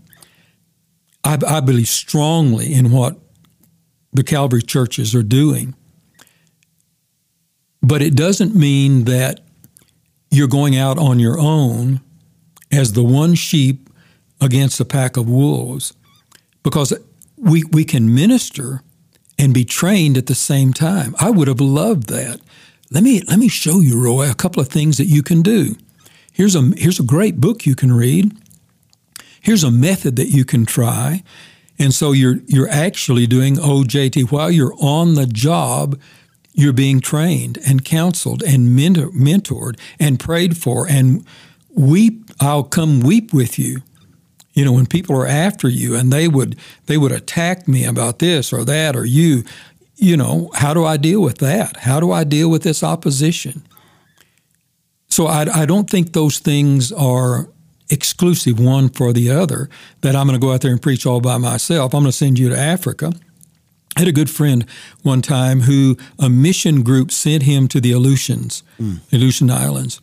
[1.24, 3.18] I, I believe strongly in what
[4.12, 5.74] the Calvary churches are doing,
[7.82, 9.40] but it doesn't mean that
[10.30, 12.02] you're going out on your own
[12.72, 13.90] as the one sheep
[14.42, 15.94] against a pack of wolves,
[16.64, 16.94] because
[17.38, 18.82] we we can minister
[19.40, 21.16] and be trained at the same time.
[21.20, 22.40] I would have loved that.
[22.94, 25.76] Let me let me show you, Roy, a couple of things that you can do.
[26.32, 28.32] Here's a here's a great book you can read.
[29.42, 31.24] Here's a method that you can try.
[31.80, 36.00] And so you're you're actually doing OJT while you're on the job.
[36.54, 41.26] You're being trained and counseled and mentor, mentored and prayed for and
[41.72, 42.30] weep.
[42.40, 43.82] I'll come weep with you
[44.54, 48.20] you know when people are after you and they would they would attack me about
[48.20, 49.44] this or that or you
[49.96, 51.78] you know, how do I deal with that?
[51.78, 53.64] How do I deal with this opposition?
[55.08, 57.48] So I, I don't think those things are
[57.90, 59.70] exclusive one for the other,
[60.02, 61.94] that I'm going to go out there and preach all by myself.
[61.94, 63.14] I'm going to send you to Africa.
[63.96, 64.66] I had a good friend
[65.04, 69.00] one time who a mission group sent him to the Aleutians, mm.
[69.12, 70.02] Aleutian Islands.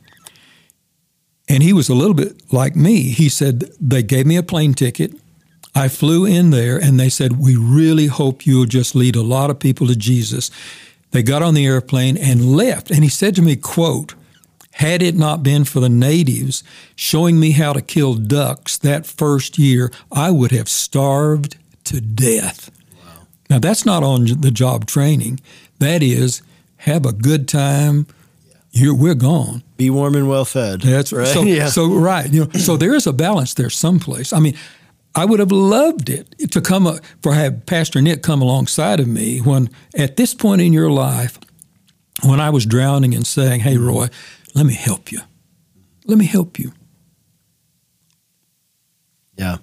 [1.49, 3.11] And he was a little bit like me.
[3.11, 5.20] He said, They gave me a plane ticket.
[5.75, 9.51] I flew in there and they said, We really hope you'll just lead a lot
[9.51, 10.51] of people to Jesus.
[11.13, 12.91] They got on the airplane and left.
[12.91, 14.15] And he said to me, quote,
[14.73, 16.63] had it not been for the natives
[16.95, 22.71] showing me how to kill ducks that first year, I would have starved to death.
[23.05, 23.27] Wow.
[23.51, 25.41] Now, that's not on the job training.
[25.81, 26.43] That is,
[26.79, 28.07] have a good time.
[28.71, 29.65] You're, we're gone.
[29.77, 30.83] Be warm and well fed.
[30.83, 31.27] That's right.
[31.27, 31.67] So, yeah.
[31.67, 32.33] so right.
[32.33, 34.33] You know, so there is a balance there someplace.
[34.33, 34.57] I mean,
[35.15, 39.09] I would have loved it to come up, for have Pastor Nick come alongside of
[39.09, 41.39] me when at this point in your life,
[42.23, 44.09] when I was drowning and saying, "Hey, Roy,
[44.55, 45.21] let me help you.
[46.07, 46.73] Let me help you."
[49.37, 49.57] Yeah.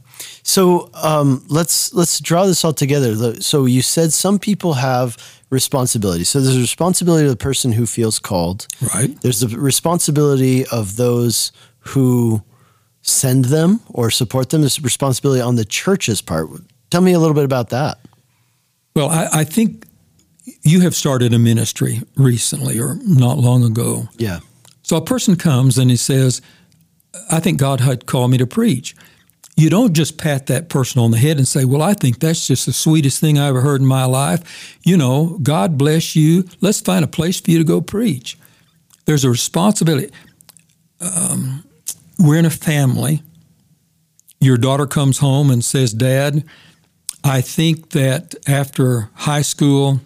[0.44, 3.40] So um, let's let's draw this all together.
[3.42, 5.18] So you said some people have
[5.50, 6.24] responsibility.
[6.24, 8.68] So there's a responsibility of the person who feels called.
[8.94, 9.20] Right.
[9.22, 12.42] There's the responsibility of those who
[13.08, 14.62] send them or support them.
[14.62, 16.50] There's responsibility on the church's part.
[16.90, 17.98] Tell me a little bit about that.
[18.96, 19.86] Well, I, I think
[20.64, 24.10] you have started a ministry recently or not long ago.
[24.18, 24.40] Yeah.
[24.84, 26.42] So a person comes and he says,
[27.32, 28.96] I think God had called me to preach.
[29.56, 32.48] You don't just pat that person on the head and say, Well, I think that's
[32.48, 34.78] just the sweetest thing I ever heard in my life.
[34.84, 36.46] You know, God bless you.
[36.62, 38.38] Let's find a place for you to go preach.
[39.06, 40.12] There's a responsibility.
[41.02, 41.67] Um,
[42.20, 43.22] we're in a family.
[44.40, 46.44] Your daughter comes home and says, Dad,
[47.24, 50.02] I think that after high school,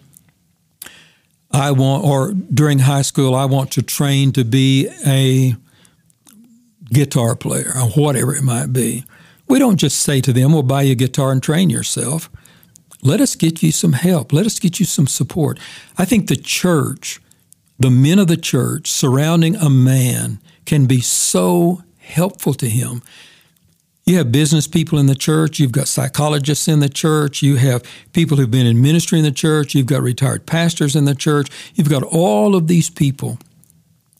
[1.50, 5.54] I want, or during high school, I want to train to be a
[6.92, 9.04] guitar player or whatever it might be.
[9.48, 12.30] We don't just say to them, we'll buy you a guitar and train yourself.
[13.02, 14.32] Let us get you some help.
[14.32, 15.58] Let us get you some support.
[15.98, 17.20] I think the church,
[17.78, 23.02] the men of the church surrounding a man can be so helpful to him.
[24.04, 27.84] You have business people in the church, you've got psychologists in the church, you have
[28.12, 31.48] people who've been in ministry in the church, you've got retired pastors in the church,
[31.74, 33.38] you've got all of these people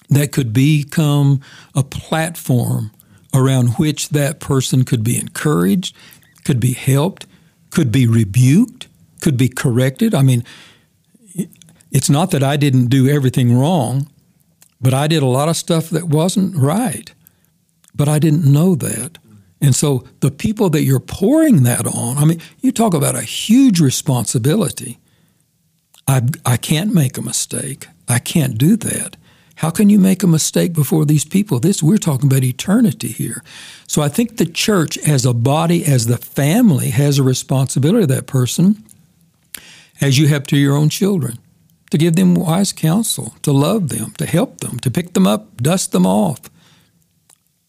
[0.08, 1.40] that could become
[1.74, 2.92] a platform
[3.34, 5.96] around which that person could be encouraged,
[6.44, 7.26] could be helped,
[7.70, 8.86] could be rebuked,
[9.20, 10.14] could be corrected.
[10.14, 10.44] I mean,
[11.90, 14.08] it's not that I didn't do everything wrong,
[14.80, 17.12] but I did a lot of stuff that wasn't right
[17.94, 19.18] but I didn't know that.
[19.60, 23.22] And so the people that you're pouring that on, I mean, you talk about a
[23.22, 24.98] huge responsibility.
[26.08, 27.86] I, I can't make a mistake.
[28.08, 29.16] I can't do that.
[29.56, 31.60] How can you make a mistake before these people?
[31.60, 33.44] This we're talking about eternity here.
[33.86, 38.14] So I think the church as a body, as the family, has a responsibility to
[38.14, 38.84] that person,
[40.00, 41.38] as you have to your own children,
[41.92, 45.62] to give them wise counsel, to love them, to help them, to pick them up,
[45.62, 46.40] dust them off,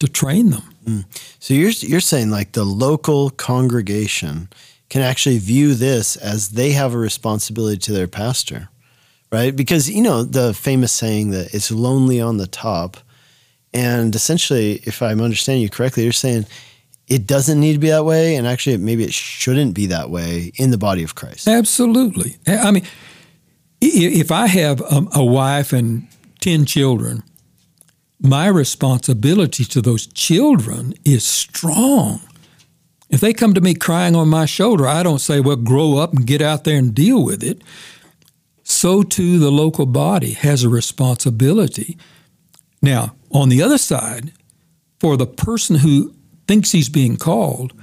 [0.04, 0.64] to train them.
[0.86, 1.06] Mm.
[1.40, 4.50] So you're you're saying like the local congregation
[4.90, 8.70] can actually view this as they have a responsibility to their pastor,
[9.32, 9.56] right?
[9.56, 12.98] Because you know the famous saying that it's lonely on the top,
[13.74, 16.46] and essentially, if I'm understanding you correctly, you're saying
[17.08, 20.52] it doesn't need to be that way, and actually, maybe it shouldn't be that way
[20.56, 21.48] in the body of Christ.
[21.48, 22.36] Absolutely.
[22.46, 22.86] I mean,
[23.80, 24.82] if I have
[25.16, 26.08] a wife and
[26.42, 27.24] ten children
[28.24, 32.22] my responsibility to those children is strong.
[33.10, 36.14] If they come to me crying on my shoulder, I don't say, well, grow up
[36.14, 37.62] and get out there and deal with it.
[38.64, 41.98] So too, the local body has a responsibility.
[42.82, 44.32] Now, on the other side,
[45.00, 46.16] for the person who
[46.48, 47.74] thinks he's being called,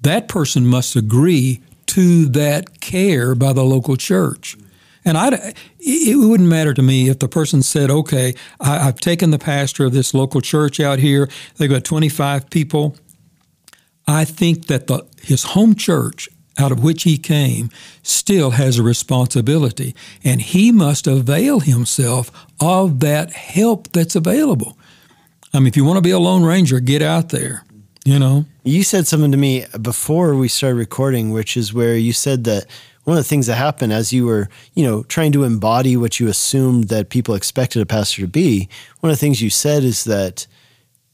[0.00, 4.56] that person must agree to that care by the local church.
[5.04, 9.30] And I, it wouldn't matter to me if the person said, okay, I, have taken
[9.30, 11.28] the pastor of this local church out here.
[11.56, 12.96] They've got 25 people.
[14.06, 17.70] I think that the, his home church out of which he came
[18.02, 24.76] still has a responsibility, and he must avail himself of that help that's available.
[25.54, 27.64] I mean, if you want to be a lone ranger, get out there.
[28.04, 32.12] You know, you said something to me before we started recording, which is where you
[32.12, 32.66] said that
[33.04, 36.20] one of the things that happened as you were, you know, trying to embody what
[36.20, 38.68] you assumed that people expected a pastor to be,
[39.00, 40.46] one of the things you said is that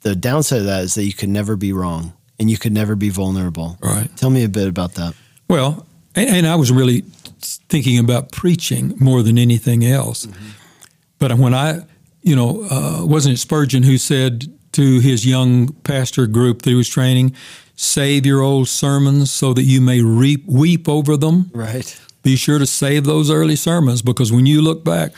[0.00, 2.94] the downside of that is that you could never be wrong and you could never
[2.94, 3.78] be vulnerable.
[3.80, 4.14] Right.
[4.16, 5.14] Tell me a bit about that.
[5.48, 7.02] Well, and, and I was really
[7.40, 10.26] thinking about preaching more than anything else.
[10.26, 10.46] Mm-hmm.
[11.18, 11.82] But when I,
[12.22, 16.76] you know, uh, wasn't it Spurgeon who said to his young pastor group that he
[16.76, 17.34] was training
[17.76, 21.50] save your old sermons so that you may reap, weep over them.
[21.54, 21.98] Right.
[22.22, 25.12] Be sure to save those early sermons because when you look back,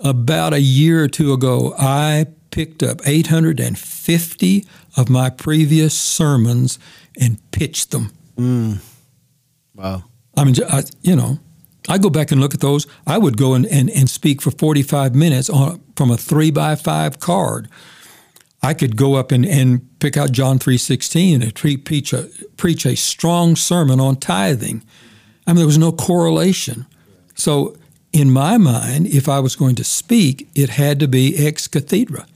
[0.00, 6.78] about a year or two ago, I picked up 850 of my previous sermons
[7.20, 8.12] and pitched them.
[8.36, 8.78] Mm.
[9.74, 10.04] Wow.
[10.36, 11.38] I mean, I, you know,
[11.88, 12.86] I go back and look at those.
[13.06, 16.76] I would go and, and, and speak for 45 minutes on from a three by
[16.76, 17.68] five card.
[18.62, 22.96] I could go up and, and pick out John 3.16 and preach a, preach a
[22.96, 24.82] strong sermon on tithing.
[25.46, 26.86] I mean, there was no correlation.
[27.34, 27.76] So
[28.12, 32.26] in my mind, if I was going to speak, it had to be ex cathedra.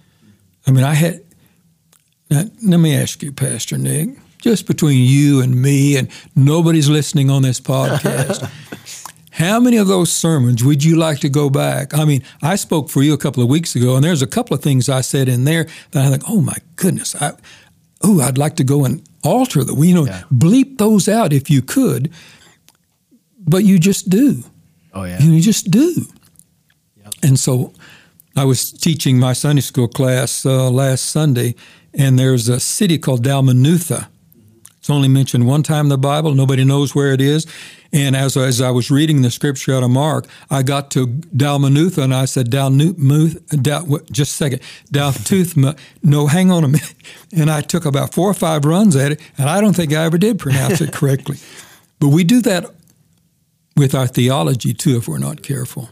[0.66, 1.22] I mean, I had.
[2.30, 7.30] Now, let me ask you, Pastor Nick, just between you and me, and nobody's listening
[7.30, 8.48] on this podcast.
[9.42, 11.94] How many of those sermons would you like to go back?
[11.94, 14.54] I mean, I spoke for you a couple of weeks ago, and there's a couple
[14.54, 17.32] of things I said in there that I think, oh my goodness, I,
[18.02, 19.82] oh, I'd like to go and alter them.
[19.82, 20.22] You know, yeah.
[20.32, 22.12] bleep those out if you could,
[23.36, 24.44] but you just do.
[24.94, 26.06] Oh yeah, you just do.
[27.02, 27.14] Yep.
[27.24, 27.72] And so,
[28.36, 31.56] I was teaching my Sunday school class uh, last Sunday,
[31.92, 34.06] and there's a city called Dalmanutha.
[34.82, 36.34] It's only mentioned one time in the Bible.
[36.34, 37.46] Nobody knows where it is.
[37.92, 42.02] And as, as I was reading the scripture out of Mark, I got to Dalmanutha
[42.02, 44.60] and I said, Dalmuth, Dal, just a second,
[44.90, 46.94] Daltooth, no, hang on a minute.
[47.32, 50.04] And I took about four or five runs at it, and I don't think I
[50.04, 51.38] ever did pronounce it correctly.
[52.00, 52.66] but we do that
[53.76, 55.88] with our theology too if we're not careful.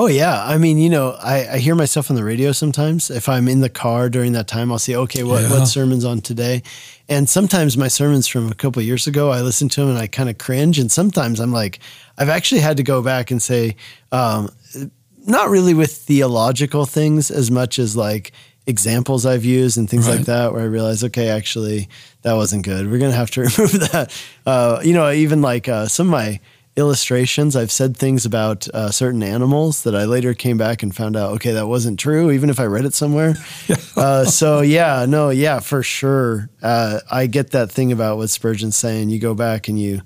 [0.00, 3.10] Oh yeah, I mean, you know, I, I hear myself on the radio sometimes.
[3.10, 5.50] If I'm in the car during that time, I'll say, "Okay, what yeah.
[5.50, 6.62] what sermon's on today?"
[7.08, 10.06] And sometimes my sermons from a couple years ago, I listen to them and I
[10.06, 10.78] kind of cringe.
[10.78, 11.80] And sometimes I'm like,
[12.16, 13.74] I've actually had to go back and say,
[14.12, 14.50] um,
[15.26, 18.30] not really with theological things as much as like
[18.68, 20.18] examples I've used and things right.
[20.18, 21.88] like that, where I realize, okay, actually,
[22.22, 22.88] that wasn't good.
[22.88, 24.16] We're gonna have to remove that.
[24.46, 26.38] Uh, you know, even like uh, some of my
[26.78, 27.56] illustrations.
[27.56, 31.32] I've said things about uh, certain animals that I later came back and found out,
[31.32, 33.34] okay, that wasn't true, even if I read it somewhere.
[33.96, 36.48] uh, so, yeah, no, yeah, for sure.
[36.62, 39.10] Uh, I get that thing about what Spurgeon's saying.
[39.10, 40.00] You go back and you,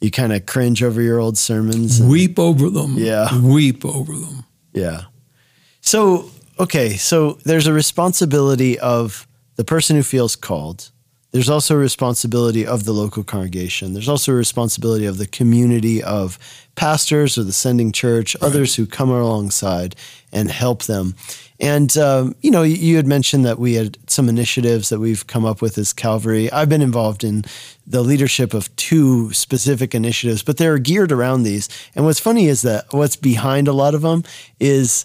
[0.00, 2.00] you kind of cringe over your old sermons.
[2.00, 2.94] And, Weep over them.
[2.96, 3.38] Yeah.
[3.40, 4.44] Weep over them.
[4.72, 5.02] Yeah.
[5.80, 10.90] So, okay, so there's a responsibility of the person who feels called
[11.34, 13.92] there's also a responsibility of the local congregation.
[13.92, 16.38] There's also a responsibility of the community of
[16.76, 18.46] pastors or the sending church, right.
[18.46, 19.96] others who come alongside
[20.32, 21.16] and help them.
[21.58, 25.44] And, um, you know, you had mentioned that we had some initiatives that we've come
[25.44, 26.52] up with as Calvary.
[26.52, 27.42] I've been involved in
[27.84, 31.68] the leadership of two specific initiatives, but they're geared around these.
[31.96, 34.22] And what's funny is that what's behind a lot of them
[34.60, 35.04] is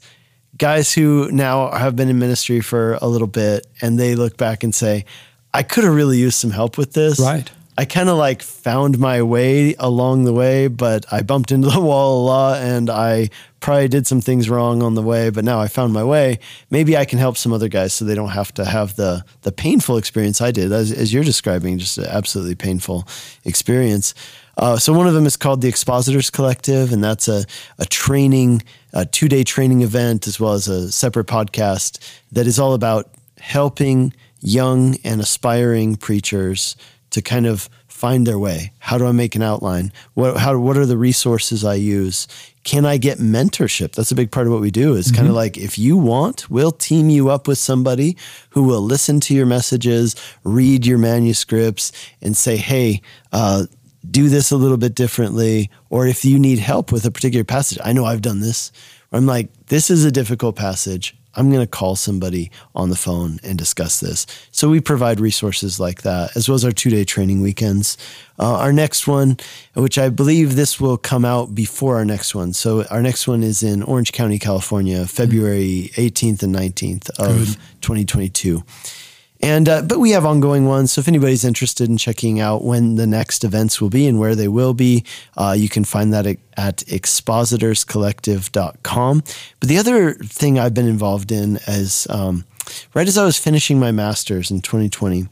[0.59, 4.63] guys who now have been in ministry for a little bit and they look back
[4.63, 5.05] and say,
[5.53, 7.19] I could have really used some help with this.
[7.19, 7.49] Right.
[7.79, 11.79] I kind of like found my way along the way, but I bumped into the
[11.89, 13.29] wall a lot and I
[13.61, 16.39] probably did some things wrong on the way, but now I found my way.
[16.69, 19.53] Maybe I can help some other guys so they don't have to have the the
[19.53, 23.07] painful experience I did, as, as you're describing, just an absolutely painful
[23.45, 24.13] experience.
[24.57, 27.45] Uh, so one of them is called the Expositors Collective, and that's a,
[27.77, 31.99] a training, a two day training event, as well as a separate podcast
[32.33, 36.75] that is all about helping young and aspiring preachers
[37.11, 37.69] to kind of
[37.99, 38.71] find their way.
[38.79, 39.91] How do I make an outline?
[40.13, 42.27] What how what are the resources I use?
[42.63, 43.93] Can I get mentorship?
[43.93, 44.95] That's a big part of what we do.
[44.95, 45.15] Is mm-hmm.
[45.17, 48.15] kind of like if you want, we'll team you up with somebody
[48.51, 50.15] who will listen to your messages,
[50.45, 53.01] read your manuscripts, and say, "Hey,
[53.33, 53.65] uh,
[54.09, 57.79] do this a little bit differently." Or if you need help with a particular passage,
[57.83, 58.71] I know I've done this.
[59.11, 61.18] I'm like, "This is a difficult passage.
[61.35, 64.25] I'm going to call somebody on the phone and discuss this.
[64.51, 67.97] So we provide resources like that, as well as our two day training weekends.
[68.37, 69.37] Uh, our next one,
[69.73, 72.53] which I believe this will come out before our next one.
[72.53, 77.57] So our next one is in Orange County, California, February 18th and 19th of Good.
[77.81, 78.63] 2022.
[79.41, 80.91] And uh, but we have ongoing ones.
[80.91, 84.35] So if anybody's interested in checking out when the next events will be and where
[84.35, 85.05] they will be,
[85.37, 89.23] uh, you can find that at, expositorscollective.com.
[89.59, 92.43] But the other thing I've been involved in is um,
[92.93, 95.27] right as I was finishing my master's in 2020.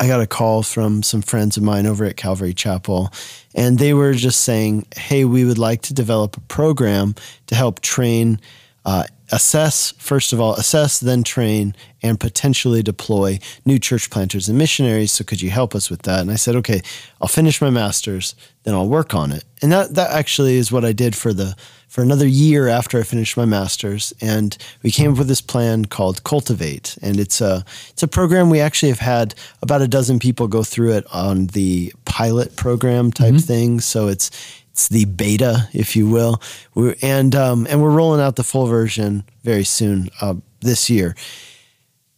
[0.00, 3.12] I got a call from some friends of mine over at Calvary Chapel,
[3.54, 7.14] and they were just saying, Hey, we would like to develop a program
[7.46, 8.40] to help train
[8.84, 14.58] uh, assess, first of all, assess, then train, and potentially deploy new church planters and
[14.58, 15.12] missionaries.
[15.12, 16.20] So could you help us with that?
[16.20, 16.82] And I said, okay,
[17.20, 19.44] I'll finish my master's, then I'll work on it.
[19.62, 21.56] And that, that actually is what I did for the
[21.94, 24.12] for another year after I finished my master's.
[24.20, 26.98] And we came up with this plan called Cultivate.
[27.00, 30.64] And it's a it's a program we actually have had about a dozen people go
[30.64, 33.46] through it on the pilot program type mm-hmm.
[33.46, 33.80] thing.
[33.80, 34.32] So it's
[34.74, 36.42] it's the beta, if you will,
[36.74, 41.14] we're, and um, and we're rolling out the full version very soon uh, this year.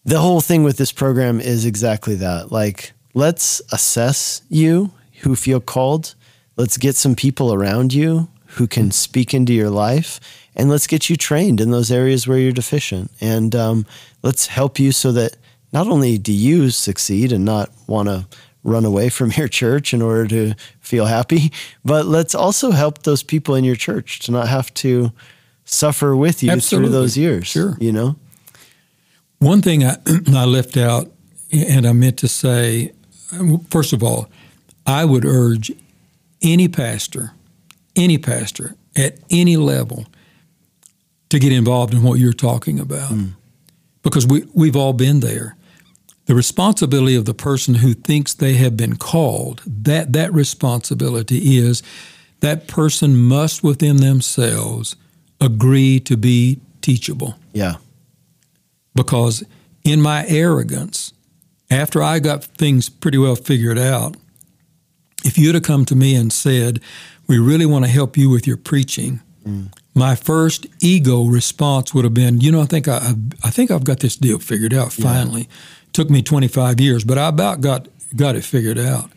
[0.06, 2.50] The whole thing with this program is exactly that.
[2.50, 4.90] Like, let's assess you
[5.20, 6.14] who feel called.
[6.56, 10.18] Let's get some people around you who can speak into your life,
[10.54, 13.10] and let's get you trained in those areas where you're deficient.
[13.20, 13.84] And um,
[14.22, 15.36] let's help you so that
[15.74, 18.26] not only do you succeed and not want to
[18.66, 21.52] run away from your church in order to feel happy,
[21.84, 25.12] but let's also help those people in your church to not have to
[25.64, 26.88] suffer with you Absolutely.
[26.88, 27.46] through those years.
[27.46, 27.76] Sure.
[27.80, 28.16] You know?
[29.38, 29.96] One thing I,
[30.34, 31.10] I left out
[31.52, 32.92] and I meant to say,
[33.70, 34.28] first of all,
[34.86, 35.72] I would urge
[36.42, 37.32] any pastor,
[37.94, 40.06] any pastor at any level
[41.28, 43.10] to get involved in what you're talking about.
[43.10, 43.32] Mm.
[44.02, 45.56] Because we, we've all been there
[46.26, 51.82] the responsibility of the person who thinks they have been called, that, that responsibility is
[52.40, 54.96] that person must within themselves
[55.40, 57.36] agree to be teachable.
[57.52, 57.76] Yeah.
[58.94, 59.44] Because
[59.84, 61.12] in my arrogance,
[61.70, 64.16] after I got things pretty well figured out,
[65.24, 66.80] if you'd have come to me and said,
[67.28, 69.72] We really want to help you with your preaching, mm.
[69.94, 73.14] my first ego response would have been, You know, I think I,
[73.44, 75.48] I think I've got this deal figured out finally.
[75.96, 79.10] Took me 25 years, but I about got got it figured out.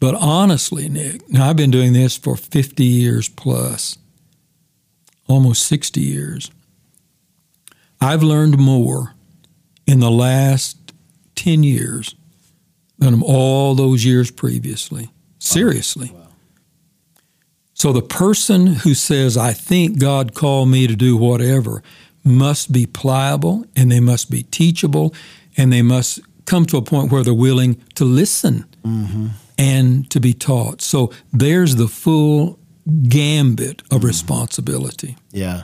[0.00, 3.98] But honestly, Nick, now I've been doing this for 50 years plus,
[5.26, 6.50] almost 60 years.
[8.00, 9.12] I've learned more
[9.86, 10.78] in the last
[11.34, 12.14] 10 years
[12.98, 15.10] than all those years previously.
[15.38, 16.12] Seriously.
[16.14, 16.20] Wow.
[16.20, 16.26] Wow.
[17.74, 21.82] So the person who says, I think God called me to do whatever,
[22.24, 25.14] must be pliable and they must be teachable
[25.56, 29.28] and they must come to a point where they're willing to listen mm-hmm.
[29.58, 30.82] and to be taught.
[30.82, 32.58] So there's the full
[33.08, 34.06] gambit of mm-hmm.
[34.06, 35.16] responsibility.
[35.30, 35.62] Yeah,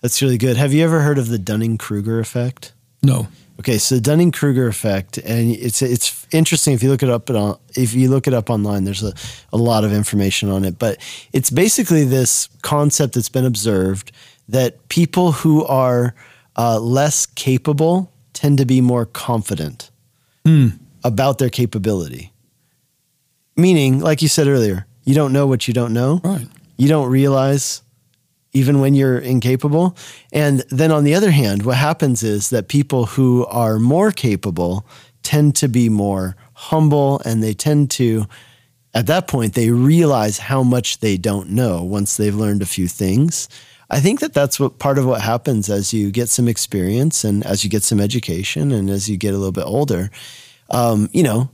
[0.00, 0.56] that's really good.
[0.56, 2.72] Have you ever heard of the Dunning Kruger effect?
[3.02, 3.28] No.
[3.60, 7.28] Okay, so the Dunning Kruger effect, and it's it's interesting if you look it up
[7.28, 8.84] on if you look it up online.
[8.84, 9.12] There's a,
[9.52, 10.96] a lot of information on it, but
[11.34, 14.12] it's basically this concept that's been observed
[14.48, 16.14] that people who are
[16.56, 19.90] uh, less capable tend to be more confident
[20.44, 20.78] mm.
[21.04, 22.32] about their capability.
[23.56, 26.20] Meaning, like you said earlier, you don't know what you don't know.
[26.22, 26.46] Right.
[26.76, 27.82] You don't realize
[28.52, 29.96] even when you're incapable.
[30.32, 34.86] And then on the other hand, what happens is that people who are more capable
[35.22, 38.26] tend to be more humble and they tend to
[38.92, 42.88] at that point they realize how much they don't know once they've learned a few
[42.88, 43.48] things
[43.90, 47.44] I think that that's what part of what happens as you get some experience and
[47.44, 50.10] as you get some education and as you get a little bit older.
[50.70, 51.50] Um, you know,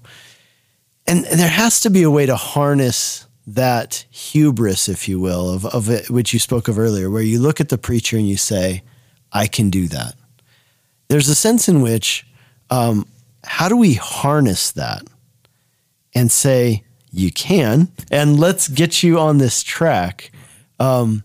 [1.06, 5.48] and, and, there has to be a way to harness that hubris, if you will,
[5.48, 8.28] of, of it, which you spoke of earlier, where you look at the preacher and
[8.28, 8.82] you say,
[9.32, 10.14] I can do that.
[11.08, 12.26] There's a sense in which,
[12.68, 13.06] um,
[13.44, 15.02] how do we harness that
[16.14, 20.30] and say, you can, and let's get you on this track.
[20.78, 21.24] Um,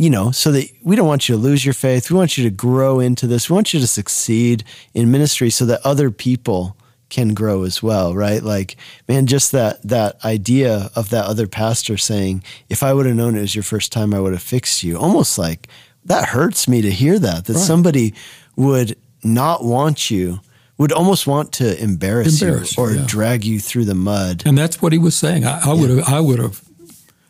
[0.00, 2.10] you know, so that we don't want you to lose your faith.
[2.10, 3.50] We want you to grow into this.
[3.50, 6.74] We want you to succeed in ministry so that other people
[7.10, 8.42] can grow as well, right?
[8.42, 8.76] Like,
[9.06, 13.36] man, just that that idea of that other pastor saying, "If I would have known
[13.36, 15.68] it was your first time, I would have fixed you." Almost like
[16.06, 17.62] that hurts me to hear that that right.
[17.62, 18.14] somebody
[18.56, 20.40] would not want you
[20.78, 23.04] would almost want to embarrass, embarrass you or yeah.
[23.06, 24.44] drag you through the mud.
[24.46, 25.44] And that's what he was saying.
[25.44, 26.62] I, I would have, I would have,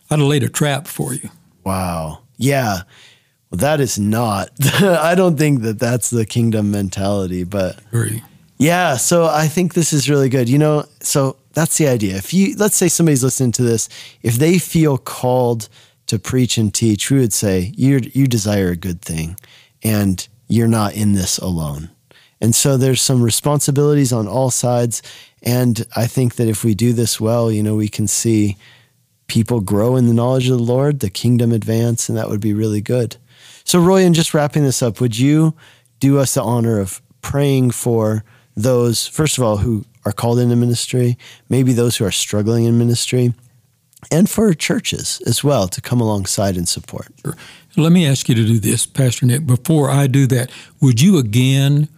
[0.09, 1.31] I'd have laid a trap for you.
[1.65, 2.21] Wow.
[2.41, 2.83] Yeah.
[3.51, 8.23] Well, that is not, I don't think that that's the kingdom mentality, but Very.
[8.59, 8.97] yeah.
[8.97, 10.49] So I think this is really good.
[10.49, 12.17] You know, so that's the idea.
[12.17, 13.89] If you, let's say somebody's listening to this,
[14.23, 15.69] if they feel called
[16.07, 19.37] to preach and teach, we would say you you desire a good thing
[19.83, 21.91] and you're not in this alone.
[22.41, 25.03] And so there's some responsibilities on all sides.
[25.43, 28.57] And I think that if we do this well, you know, we can see
[29.31, 32.53] people grow in the knowledge of the Lord, the kingdom advance, and that would be
[32.53, 33.17] really good.
[33.65, 35.55] So, Roy, in just wrapping this up, would you
[36.01, 38.25] do us the honor of praying for
[38.57, 41.17] those, first of all, who are called into ministry,
[41.49, 43.33] maybe those who are struggling in ministry,
[44.11, 47.07] and for churches as well to come alongside and support?
[47.25, 47.37] Sure.
[47.77, 49.47] Let me ask you to do this, Pastor Nick.
[49.47, 50.51] Before I do that,
[50.81, 51.89] would you again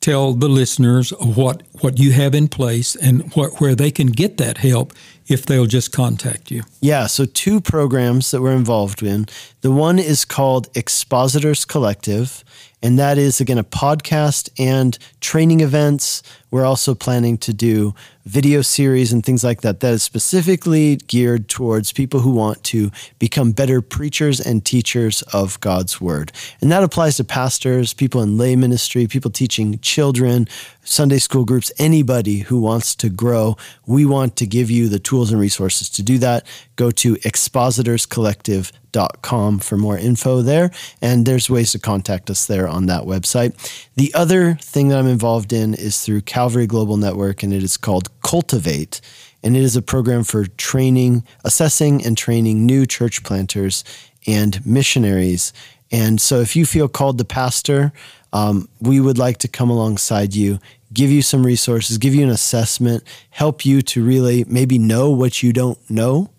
[0.00, 4.38] tell the listeners what what you have in place and what, where they can get
[4.38, 4.92] that help
[5.28, 6.62] if they'll just contact you.
[6.80, 9.26] Yeah, so two programs that we're involved in.
[9.60, 12.44] The one is called Expositors Collective,
[12.82, 16.22] and that is again a podcast and training events.
[16.50, 17.94] We're also planning to do
[18.24, 22.90] video series and things like that that is specifically geared towards people who want to
[23.18, 26.32] become better preachers and teachers of God's word.
[26.60, 30.46] And that applies to pastors, people in lay ministry, people teaching children,
[30.84, 33.56] Sunday school groups, anybody who wants to grow.
[33.86, 36.44] We want to give you the tools and resources to do that.
[36.76, 40.72] Go to expositorscollective.com for more info there.
[41.00, 43.54] And there's ways to contact us there on that website.
[43.94, 47.76] The other thing that I'm involved in is through Calvary Global Network, and it is
[47.76, 49.02] called Cultivate.
[49.42, 53.84] And it is a program for training, assessing, and training new church planters
[54.26, 55.52] and missionaries.
[55.90, 57.92] And so if you feel called to pastor,
[58.32, 60.58] um, we would like to come alongside you,
[60.92, 65.42] give you some resources, give you an assessment, help you to really maybe know what
[65.42, 66.30] you don't know,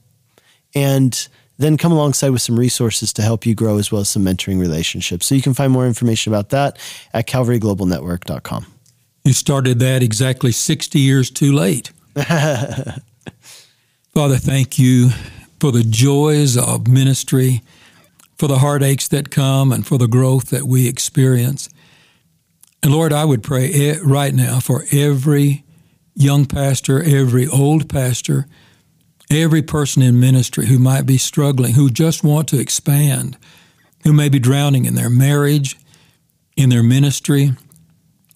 [0.75, 1.27] and
[1.57, 4.59] then come alongside with some resources to help you grow as well as some mentoring
[4.59, 5.27] relationships.
[5.27, 6.77] So you can find more information about that
[7.13, 8.65] at calvaryglobalnetwork.com.
[9.23, 11.91] You started that exactly 60 years too late.
[14.13, 15.11] Father, thank you
[15.59, 17.61] for the joys of ministry,
[18.37, 21.69] for the heartaches that come, and for the growth that we experience.
[22.83, 25.63] And Lord, I would pray right now for every
[26.15, 28.45] young pastor, every old pastor,
[29.31, 33.37] every person in ministry who might be struggling, who just want to expand,
[34.03, 35.77] who may be drowning in their marriage,
[36.57, 37.51] in their ministry,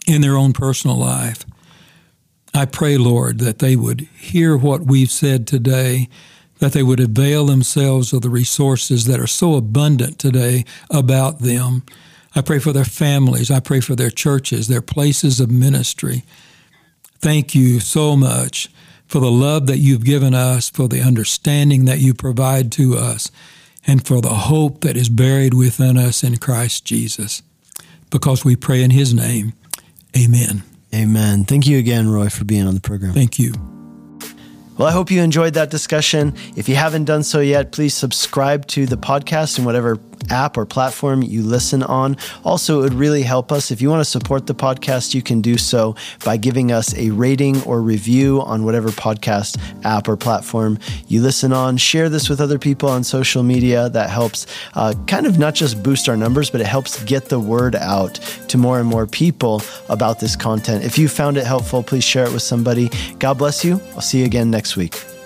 [0.08, 1.45] in their own personal life.
[2.54, 6.08] I pray, Lord, that they would hear what we've said today,
[6.60, 11.84] that they would avail themselves of the resources that are so abundant today about them
[12.38, 13.50] I pray for their families.
[13.50, 16.24] I pray for their churches, their places of ministry.
[17.20, 18.70] Thank you so much
[19.08, 23.32] for the love that you've given us, for the understanding that you provide to us,
[23.88, 27.42] and for the hope that is buried within us in Christ Jesus.
[28.12, 29.54] Because we pray in his name.
[30.16, 30.62] Amen.
[30.94, 31.44] Amen.
[31.44, 33.14] Thank you again, Roy, for being on the program.
[33.14, 33.54] Thank you.
[34.78, 36.36] Well, I hope you enjoyed that discussion.
[36.56, 39.96] If you haven't done so yet, please subscribe to the podcast in whatever
[40.30, 42.18] app or platform you listen on.
[42.43, 43.72] Also, it would really help us.
[43.72, 47.11] If you want to support the podcast, you can do so by giving us a
[47.11, 51.78] rating or review on whatever podcast app or platform you listen on.
[51.78, 53.89] Share this with other people on social media.
[53.89, 57.39] That helps uh, kind of not just boost our numbers, but it helps get the
[57.39, 58.15] word out
[58.49, 60.84] to more and more people about this content.
[60.84, 62.89] If you found it helpful, please share it with somebody.
[63.20, 63.82] God bless you.
[63.93, 65.16] I'll see you again next week.